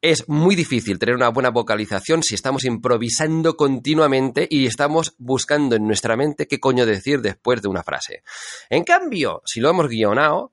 [0.00, 5.88] Es muy difícil tener una buena vocalización si estamos improvisando continuamente y estamos buscando en
[5.88, 8.22] nuestra mente qué coño decir después de una frase.
[8.70, 10.52] En cambio, si lo hemos guionado,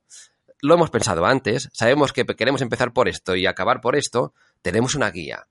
[0.63, 4.33] lo hemos pensado antes, sabemos que queremos empezar por esto y acabar por esto,
[4.63, 5.45] tenemos una guía.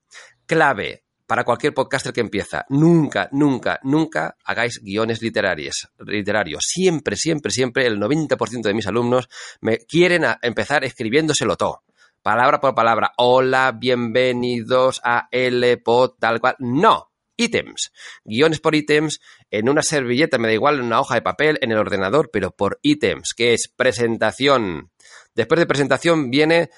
[0.45, 5.89] Clave para cualquier podcaster que empieza, nunca, nunca, nunca hagáis guiones literarios.
[5.99, 6.65] literarios.
[6.67, 9.29] Siempre, siempre, siempre el 90% de mis alumnos
[9.61, 11.85] me quieren empezar escribiéndoselo todo
[12.25, 16.57] palabra por palabra, hola, bienvenidos a el pod, tal cual.
[16.59, 17.93] No, ítems,
[18.25, 19.21] guiones por ítems,
[19.51, 22.51] en una servilleta, me da igual, en una hoja de papel, en el ordenador, pero
[22.51, 24.91] por ítems, que es presentación.
[25.35, 26.71] Después de presentación viene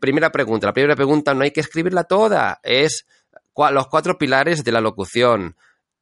[0.00, 0.68] primera pregunta.
[0.68, 3.04] La primera pregunta no hay que escribirla toda, es
[3.72, 5.56] los cuatro pilares de la locución.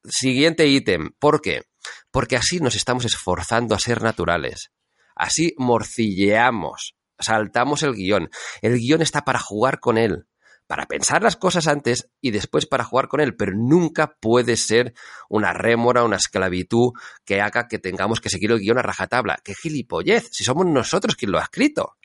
[0.05, 1.63] Siguiente ítem, ¿por qué?
[2.11, 4.71] Porque así nos estamos esforzando a ser naturales.
[5.15, 8.31] Así morcilleamos saltamos el guion.
[8.61, 10.27] El guion está para jugar con él,
[10.67, 14.95] para pensar las cosas antes y después para jugar con él, pero nunca puede ser
[15.29, 16.93] una rémora, una esclavitud
[17.25, 19.39] que haga que tengamos que seguir el guion a rajatabla.
[19.45, 20.29] ¡Qué gilipollez!
[20.33, 21.97] Si somos nosotros quien lo ha escrito.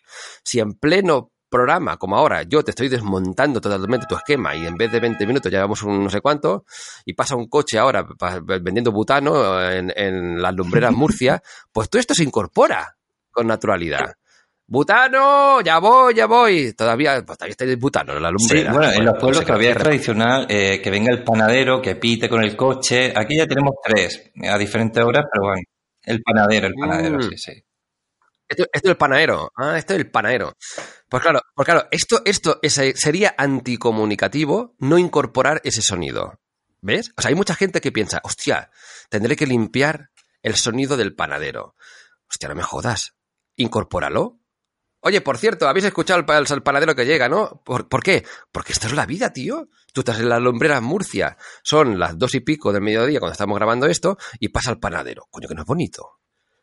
[0.43, 4.75] Si en pleno programa, como ahora, yo te estoy desmontando totalmente tu esquema y en
[4.75, 6.65] vez de 20 minutos llevamos un no sé cuánto
[7.05, 8.05] y pasa un coche ahora
[8.61, 11.41] vendiendo butano en, en las lumbreras Murcia,
[11.71, 12.97] pues todo esto se incorpora
[13.31, 14.15] con naturalidad.
[14.69, 16.73] Butano, ya voy, ya voy.
[16.73, 18.71] Todavía, pues todavía estáis butano en la lumbrera.
[18.71, 22.27] Sí, bueno, en los pueblos todavía es tradicional eh, que venga el panadero, que pite
[22.27, 23.13] con el coche.
[23.15, 25.63] Aquí ya tenemos tres, a diferentes horas, pero bueno.
[26.03, 27.21] El panadero, el panadero, mm.
[27.21, 27.51] sí, sí.
[28.49, 29.51] Esto, esto, es el panadero.
[29.55, 30.53] Ah, esto es el panadero.
[31.09, 36.39] Pues claro, pues claro, esto, esto es, sería anticomunicativo no incorporar ese sonido.
[36.81, 37.11] ¿Ves?
[37.17, 38.69] O sea, hay mucha gente que piensa, hostia,
[39.09, 40.11] tendré que limpiar
[40.43, 41.75] el sonido del panadero.
[42.29, 43.15] Hostia, no me jodas.
[43.55, 44.39] Incorpóralo.
[45.07, 47.61] Oye, por cierto, habéis escuchado el, el panadero que llega, ¿no?
[47.63, 48.25] ¿Por, ¿Por, qué?
[48.51, 49.69] Porque esto es la vida, tío.
[49.93, 53.57] Tú estás en la lumbrera Murcia, son las dos y pico del mediodía cuando estamos
[53.57, 55.25] grabando esto, y pasa el panadero.
[55.31, 56.19] Coño, que no es bonito.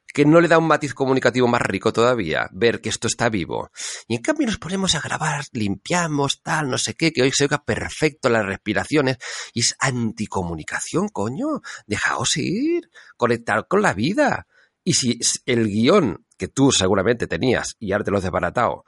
[0.06, 3.70] Que no le da un matiz comunicativo más rico todavía, ver que esto está vivo.
[4.08, 7.44] Y en cambio nos ponemos a grabar, limpiamos, tal, no sé qué, que hoy se
[7.44, 9.16] oiga perfecto las respiraciones,
[9.54, 11.62] y es anticomunicación, coño.
[11.86, 14.46] Dejaos ir, conectar con la vida.
[14.84, 18.84] Y si el guion que tú seguramente tenías y ahora te lo has desbaratado,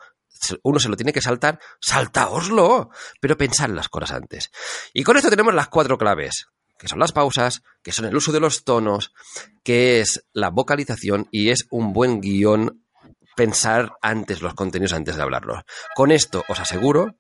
[0.62, 2.90] uno se lo tiene que saltar, saltaoslo,
[3.20, 4.50] pero pensad las cosas antes.
[4.92, 6.46] Y con esto tenemos las cuatro claves,
[6.78, 9.12] que son las pausas, que son el uso de los tonos,
[9.62, 12.82] que es la vocalización y es un buen guion
[13.34, 15.62] pensar antes los contenidos antes de hablarlos.
[15.94, 17.16] Con esto os aseguro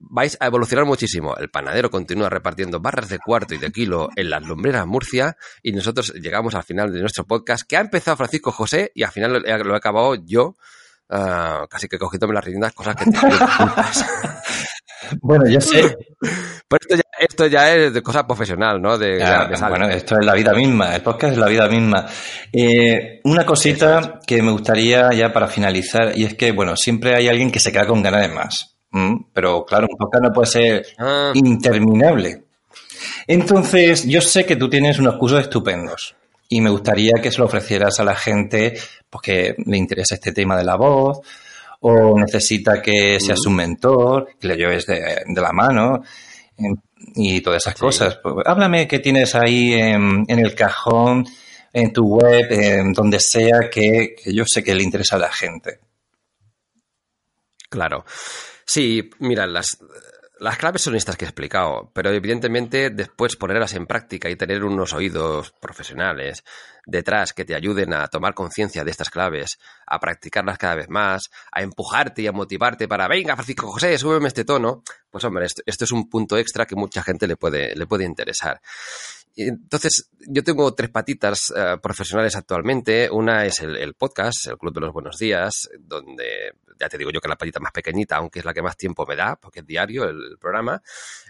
[0.00, 1.36] vais a evolucionar muchísimo.
[1.36, 5.72] El panadero continúa repartiendo barras de cuarto y de kilo en las lumbreras Murcia y
[5.72, 9.42] nosotros llegamos al final de nuestro podcast que ha empezado Francisco José y al final
[9.42, 10.56] lo he acabado yo
[11.10, 13.18] ah, casi que cogiéndome las riendas, cosas que te
[15.20, 15.96] Bueno, yo sé.
[16.20, 18.98] Pero esto ya, esto ya es de cosa profesional, ¿no?
[18.98, 19.18] De,
[19.68, 22.06] bueno, esto es la vida misma, el podcast es la vida misma.
[22.52, 27.28] Eh, una cosita que me gustaría ya para finalizar, y es que, bueno, siempre hay
[27.28, 28.79] alguien que se queda con ganas de más.
[29.32, 31.32] Pero claro, un podcast no puede ser ah.
[31.34, 32.42] interminable.
[33.26, 36.16] Entonces, yo sé que tú tienes unos cursos estupendos
[36.48, 38.76] y me gustaría que se lo ofrecieras a la gente
[39.08, 41.20] porque le interesa este tema de la voz
[41.80, 46.02] o necesita que seas un mentor, que le lleves de, la mano
[47.14, 48.18] y todas esas cosas.
[48.22, 51.24] Pues, háblame qué tienes ahí en, el cajón,
[51.72, 55.32] en tu web, en donde sea, que, que yo sé que le interesa a la
[55.32, 55.78] gente.
[57.70, 58.04] Claro.
[58.72, 59.78] Sí, mira, las,
[60.38, 64.62] las claves son estas que he explicado, pero evidentemente después ponerlas en práctica y tener
[64.62, 66.44] unos oídos profesionales
[66.86, 69.58] detrás que te ayuden a tomar conciencia de estas claves,
[69.88, 74.28] a practicarlas cada vez más, a empujarte y a motivarte para, venga, Francisco José, súbeme
[74.28, 77.88] este tono, pues hombre, esto, es un punto extra que mucha gente le puede, le
[77.88, 78.60] puede interesar.
[79.34, 83.08] Entonces, yo tengo tres patitas eh, profesionales actualmente.
[83.10, 87.20] Una es el, podcast, el Club de los Buenos Días, donde ya te digo yo
[87.20, 89.66] que la patita más pequeñita, aunque es la que más tiempo me da, porque es
[89.66, 90.82] diario el, programa.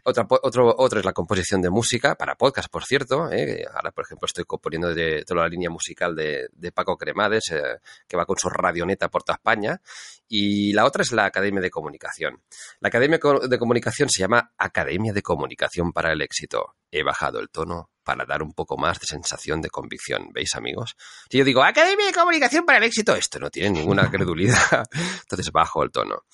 [0.04, 3.30] Otra, otro es la composición de música, para podcast, por cierto.
[3.32, 3.66] ¿eh?
[3.74, 8.16] Ahora, por ejemplo, estoy componiendo de toda la línea musical de, Paco Cremades, eh, que
[8.16, 9.80] va con su radioneta por toda España.
[10.28, 12.40] Y la otra es la Academia de Comunicación.
[12.78, 16.76] La Academia de Comunicación se llama Academia de Comunicación para el Éxito.
[16.90, 20.30] He bajado el tono para dar un poco más de sensación de convicción.
[20.32, 20.96] ¿Veis, amigos?
[21.30, 24.84] Si yo digo, Academia de Comunicación para el Éxito, esto no tiene ninguna credulidad.
[25.22, 26.24] Entonces bajo el tono.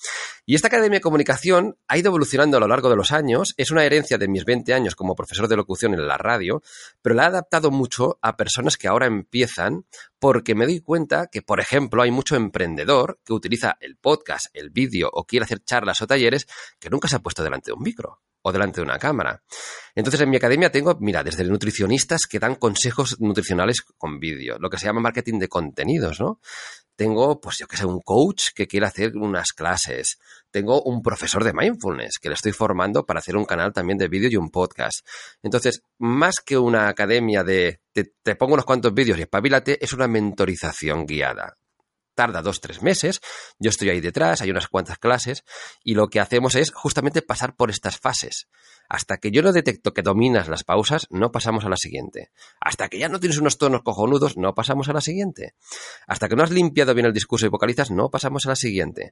[0.45, 3.53] Y esta Academia de Comunicación ha ido evolucionando a lo largo de los años.
[3.57, 6.63] Es una herencia de mis 20 años como profesor de locución en la radio,
[7.01, 9.85] pero la ha adaptado mucho a personas que ahora empiezan
[10.19, 14.71] porque me doy cuenta que, por ejemplo, hay mucho emprendedor que utiliza el podcast, el
[14.71, 16.47] vídeo o quiere hacer charlas o talleres
[16.79, 18.21] que nunca se ha puesto delante de un micro
[18.51, 19.43] delante de una cámara.
[19.95, 24.69] Entonces, en mi academia tengo, mira, desde nutricionistas que dan consejos nutricionales con vídeo, lo
[24.69, 26.39] que se llama marketing de contenidos, ¿no?
[26.95, 30.17] Tengo, pues yo que sé, un coach que quiere hacer unas clases.
[30.49, 34.07] Tengo un profesor de mindfulness que le estoy formando para hacer un canal también de
[34.07, 35.05] vídeo y un podcast.
[35.43, 39.93] Entonces, más que una academia de te, te pongo unos cuantos vídeos y espabilate, es
[39.93, 41.57] una mentorización guiada
[42.17, 43.21] tarda dos, tres meses,
[43.59, 45.45] yo estoy ahí detrás, hay unas cuantas clases,
[45.83, 48.47] y lo que hacemos es justamente pasar por estas fases.
[48.89, 52.31] Hasta que yo no detecto que dominas las pausas, no pasamos a la siguiente.
[52.59, 55.53] Hasta que ya no tienes unos tonos cojonudos, no pasamos a la siguiente.
[56.07, 59.11] Hasta que no has limpiado bien el discurso y vocalizas, no pasamos a la siguiente.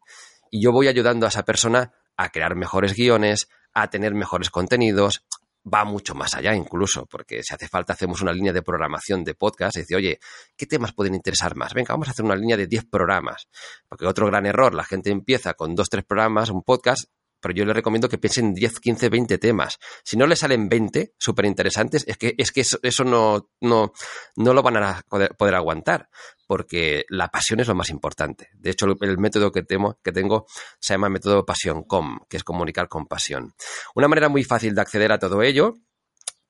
[0.49, 5.25] Y yo voy ayudando a esa persona a crear mejores guiones, a tener mejores contenidos,
[5.71, 9.33] va mucho más allá incluso, porque si hace falta hacemos una línea de programación de
[9.33, 10.19] podcast y dice, oye,
[10.55, 11.73] ¿qué temas pueden interesar más?
[11.73, 13.47] Venga, vamos a hacer una línea de 10 programas.
[13.87, 17.05] Porque otro gran error, la gente empieza con dos, tres programas, un podcast,
[17.45, 19.77] pero yo le recomiendo que piensen en 10, 15, 20 temas.
[20.03, 23.93] Si no le salen 20 súper interesantes, es que, es que eso, no, no,
[24.35, 26.09] no, lo van a poder, aguantar,
[26.47, 28.49] porque la pasión es lo más importante.
[28.55, 30.47] De hecho, el, método que, tengo, que tengo
[30.79, 33.53] se llama método pasión com, que es comunicar con pasión.
[33.93, 35.75] Una manera muy fácil de acceder a todo ello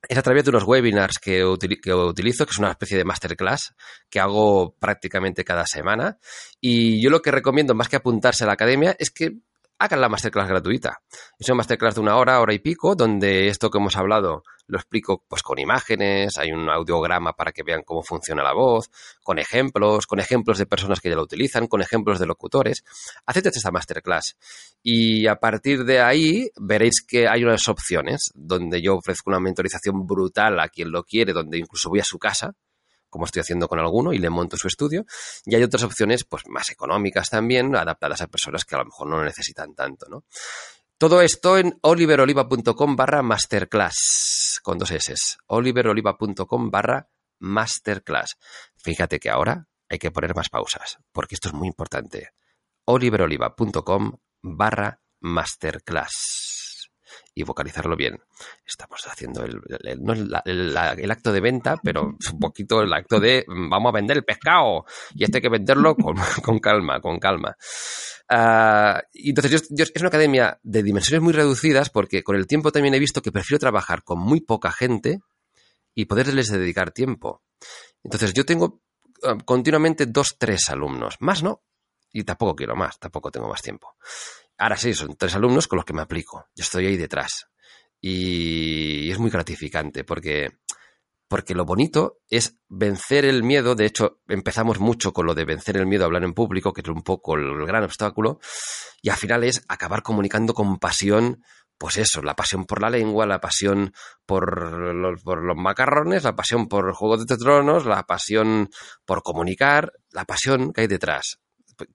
[0.07, 3.75] es a través de unos webinars que, utilizo, que es una especie de masterclass
[4.09, 6.19] que hago prácticamente cada semana.
[6.61, 9.39] Y yo lo que recomiendo, más que apuntarse a la academia, es que
[9.79, 11.01] hagan la masterclass gratuita.
[11.37, 14.77] Es una masterclass de una hora, hora y pico, donde esto que hemos hablado lo
[14.77, 18.89] explico pues con imágenes, hay un audiograma para que vean cómo funciona la voz,
[19.23, 22.83] con ejemplos, con ejemplos de personas que ya lo utilizan, con ejemplos de locutores.
[23.25, 24.37] Haced esta masterclass.
[24.81, 30.05] Y a partir de ahí veréis que hay unas opciones donde yo ofrezco una mentorización
[30.05, 32.55] brutal a quien lo quiere, donde incluso voy a su casa
[33.15, 35.05] como estoy haciendo con alguno, y le monto su estudio.
[35.45, 39.07] Y hay otras opciones, pues más económicas también, adaptadas a personas que a lo mejor
[39.07, 40.25] no necesitan tanto, ¿no?
[40.97, 45.15] Todo esto en oliveroliva.com barra masterclass, con dos S.
[45.47, 47.09] oliveroliva.com barra
[47.39, 48.35] masterclass.
[48.75, 52.31] Fíjate que ahora hay que poner más pausas, porque esto es muy importante.
[52.83, 54.11] oliveroliva.com
[54.41, 56.54] barra masterclass
[57.35, 58.17] y vocalizarlo bien.
[58.65, 59.61] Estamos haciendo el,
[60.01, 64.17] no el, acto de venta, pero un poquito el acto de mm, vamos a vender
[64.17, 66.15] el pescado y este hay que venderlo con,
[66.61, 67.57] calma, con calma.
[68.31, 72.95] Uh, entonces, yo, es una academia de dimensiones muy reducidas porque con el tiempo también
[72.95, 75.19] he visto que prefiero trabajar con muy poca gente
[75.93, 77.43] y poderles dedicar tiempo.
[78.01, 78.81] Entonces, yo tengo
[79.23, 81.63] ah, continuamente dos, tres alumnos, más no,
[82.13, 83.95] y tampoco quiero más, tampoco tengo más tiempo.
[84.57, 86.47] Ahora sí, son tres alumnos con los que me aplico.
[86.55, 87.47] Yo estoy ahí detrás.
[87.99, 90.59] Y es muy gratificante porque
[91.27, 93.75] porque lo bonito es vencer el miedo.
[93.75, 96.81] De hecho, empezamos mucho con lo de vencer el miedo a hablar en público, que
[96.81, 98.39] es un poco el gran obstáculo,
[99.01, 101.43] y al final es acabar comunicando con pasión.
[101.77, 103.91] Pues eso, la pasión por la lengua, la pasión
[104.25, 108.69] por los, por los macarrones, la pasión por Juego de Tronos, la pasión
[109.03, 111.41] por comunicar, la pasión que hay detrás.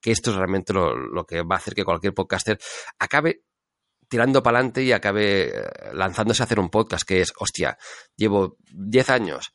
[0.00, 2.58] Que esto es realmente lo, que va a hacer que cualquier podcaster
[2.98, 3.44] acabe
[4.08, 7.78] tirando para adelante y acabe eh, lanzándose a hacer un podcast que es, hostia,
[8.16, 9.52] llevo 10 años,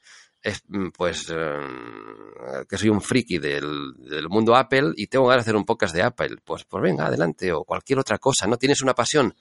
[0.69, 3.93] mm, pues eh, que soy un friki del,
[4.29, 6.37] mundo Apple y tengo ganas de hacer un podcast de Apple.
[6.43, 8.57] Pues, pues venga, adelante, o cualquier otra cosa, ¿no?
[8.57, 9.35] ¿Tienes una pasión?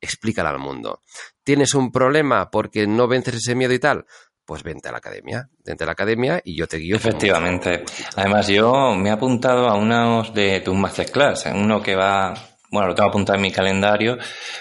[0.00, 1.02] Explícala al mundo.
[1.42, 4.06] ¿Tienes un problema porque no vences ese miedo y tal?
[4.44, 6.96] Pues vente a la academia, vente a la academia y yo te guío.
[6.96, 7.84] Efectivamente.
[8.16, 12.34] Además, yo me he apuntado a unos de tus masterclass, uno que va
[12.74, 14.18] bueno, lo tengo apuntado en mi calendario,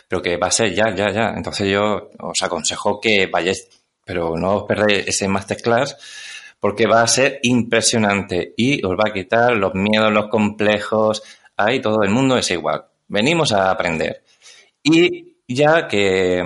[0.07, 1.34] pero que va a ser ya, ya, ya.
[1.36, 3.67] Entonces yo os aconsejo que vayáis,
[4.05, 5.97] pero no os perdáis ese masterclass
[6.59, 11.23] porque va a ser impresionante y os va a quitar los miedos, los complejos.
[11.57, 12.86] Ahí todo el mundo es igual.
[13.07, 14.23] Venimos a aprender.
[14.84, 16.41] Y ya que,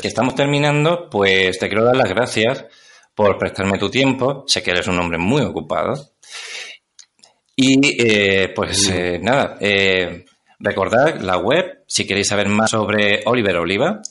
[0.00, 2.66] que estamos terminando, pues te quiero dar las gracias
[3.14, 4.44] por prestarme tu tiempo.
[4.46, 5.94] Sé que eres un hombre muy ocupado.
[7.56, 10.24] Y eh, pues eh, nada, eh,
[10.60, 14.02] Recordad la web, si queréis saber más sobre Oliver Oliva,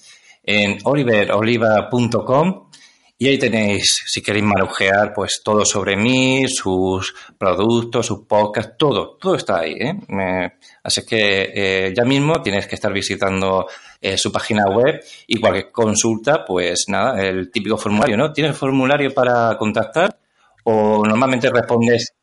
[0.44, 2.70] en oliveroliva.com
[3.18, 9.18] y ahí tenéis, si queréis marujear, pues todo sobre mí, sus productos, sus podcasts, todo,
[9.20, 9.74] todo está ahí.
[9.74, 10.54] ¿eh?
[10.84, 13.68] así que eh, ya mismo tienes que estar visitando
[14.02, 18.32] eh, su página web y cualquier consulta, pues nada, el típico formulario, ¿no?
[18.32, 20.18] ¿Tienes formulario para contactar
[20.64, 22.14] o normalmente respondes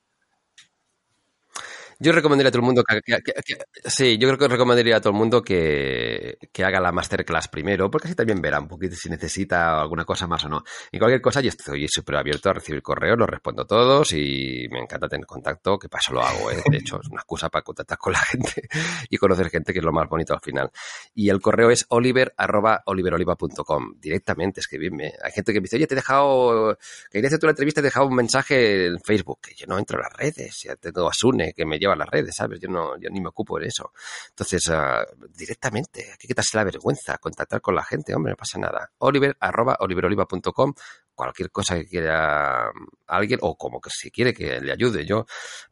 [1.98, 3.00] yo recomendaría a todo el mundo que,
[3.86, 8.08] sí, yo creo que recomendaría a todo el mundo que, haga la masterclass primero, porque
[8.08, 10.64] así también verá un poquito si necesita alguna cosa más o no.
[10.90, 14.80] Y cualquier cosa, yo estoy súper abierto a recibir correos, los respondo todos y me
[14.80, 16.62] encanta tener contacto, que paso lo hago, ¿eh?
[16.70, 18.68] de hecho es una excusa para contactar con la gente
[19.10, 20.70] y conocer gente, que es lo más bonito al final.
[21.14, 25.12] Y el correo es oliver@oliveroliva.com, directamente escribidme.
[25.22, 26.78] Hay gente que me dice, oye, te he dejado,
[27.10, 29.78] que iré a hacer tu entrevista, he dejado un mensaje en Facebook, que yo no
[29.78, 32.60] entro en las redes, ya tengo a Sune que me lleva las redes, ¿sabes?
[32.60, 33.92] Yo no, yo ni me ocupo de eso.
[34.30, 38.58] Entonces, uh, directamente, hay que quitarse la vergüenza, contactar con la gente, hombre, no pasa
[38.58, 38.90] nada.
[38.98, 40.74] Oliver, arroba oliveroliva.com,
[41.14, 42.70] cualquier cosa que quiera
[43.06, 45.04] alguien, o como que si quiere que le ayude.
[45.04, 45.26] Yo,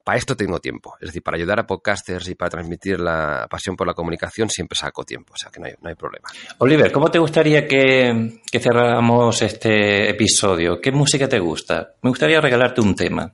[0.04, 0.94] para esto tengo tiempo.
[1.00, 4.78] Es decir, para ayudar a podcasters y para transmitir la pasión por la comunicación, siempre
[4.78, 6.28] saco tiempo, o sea que no hay, no hay problema.
[6.58, 10.80] Oliver, ¿cómo te gustaría que, que cerráramos este episodio?
[10.80, 11.94] ¿Qué música te gusta?
[12.02, 13.32] Me gustaría regalarte un tema.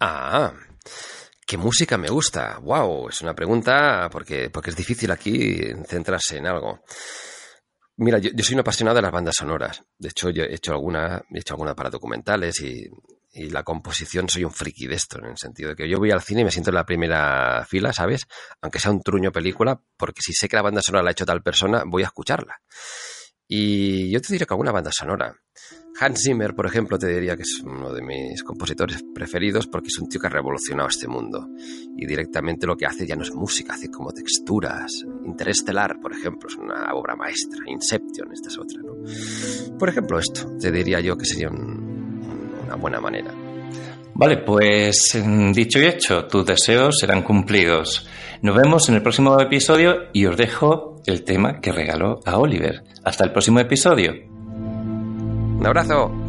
[0.00, 0.52] Ah,
[1.48, 2.58] ¿Qué música me gusta?
[2.58, 3.08] ¡Wow!
[3.08, 6.82] Es una pregunta porque, porque es difícil aquí centrarse en algo.
[7.96, 9.82] Mira, yo, soy un apasionado de las bandas sonoras.
[9.96, 12.86] De hecho, yo he hecho alguna, he hecho alguna para documentales y,
[13.32, 16.10] y, la composición soy un friki de esto, en el sentido de que yo voy
[16.10, 18.26] al cine y me siento en la primera fila, ¿sabes?
[18.60, 21.24] Aunque sea un truño película, porque si sé que la banda sonora la ha hecho
[21.24, 22.60] tal persona, voy a escucharla.
[23.46, 25.34] Y yo te diré que alguna banda sonora.
[26.00, 29.98] Hans Zimmer, por ejemplo, te diría que es uno de mis compositores preferidos porque es
[29.98, 31.48] un tío que ha revolucionado este mundo.
[31.96, 35.04] Y directamente lo que hace ya no es música, hace como texturas.
[35.24, 37.58] Interestelar, por ejemplo, es una obra maestra.
[37.66, 39.76] Inception, esta es otra, ¿no?
[39.76, 43.34] Por ejemplo, esto, te diría yo que sería una buena manera.
[44.14, 48.08] Vale, pues mm, dicho y hecho, tus deseos serán cumplidos.
[48.42, 52.84] Nos vemos en el próximo episodio y os dejo el tema que regaló a Oliver.
[53.02, 54.27] Hasta el próximo episodio.
[55.58, 56.27] Un abrazo.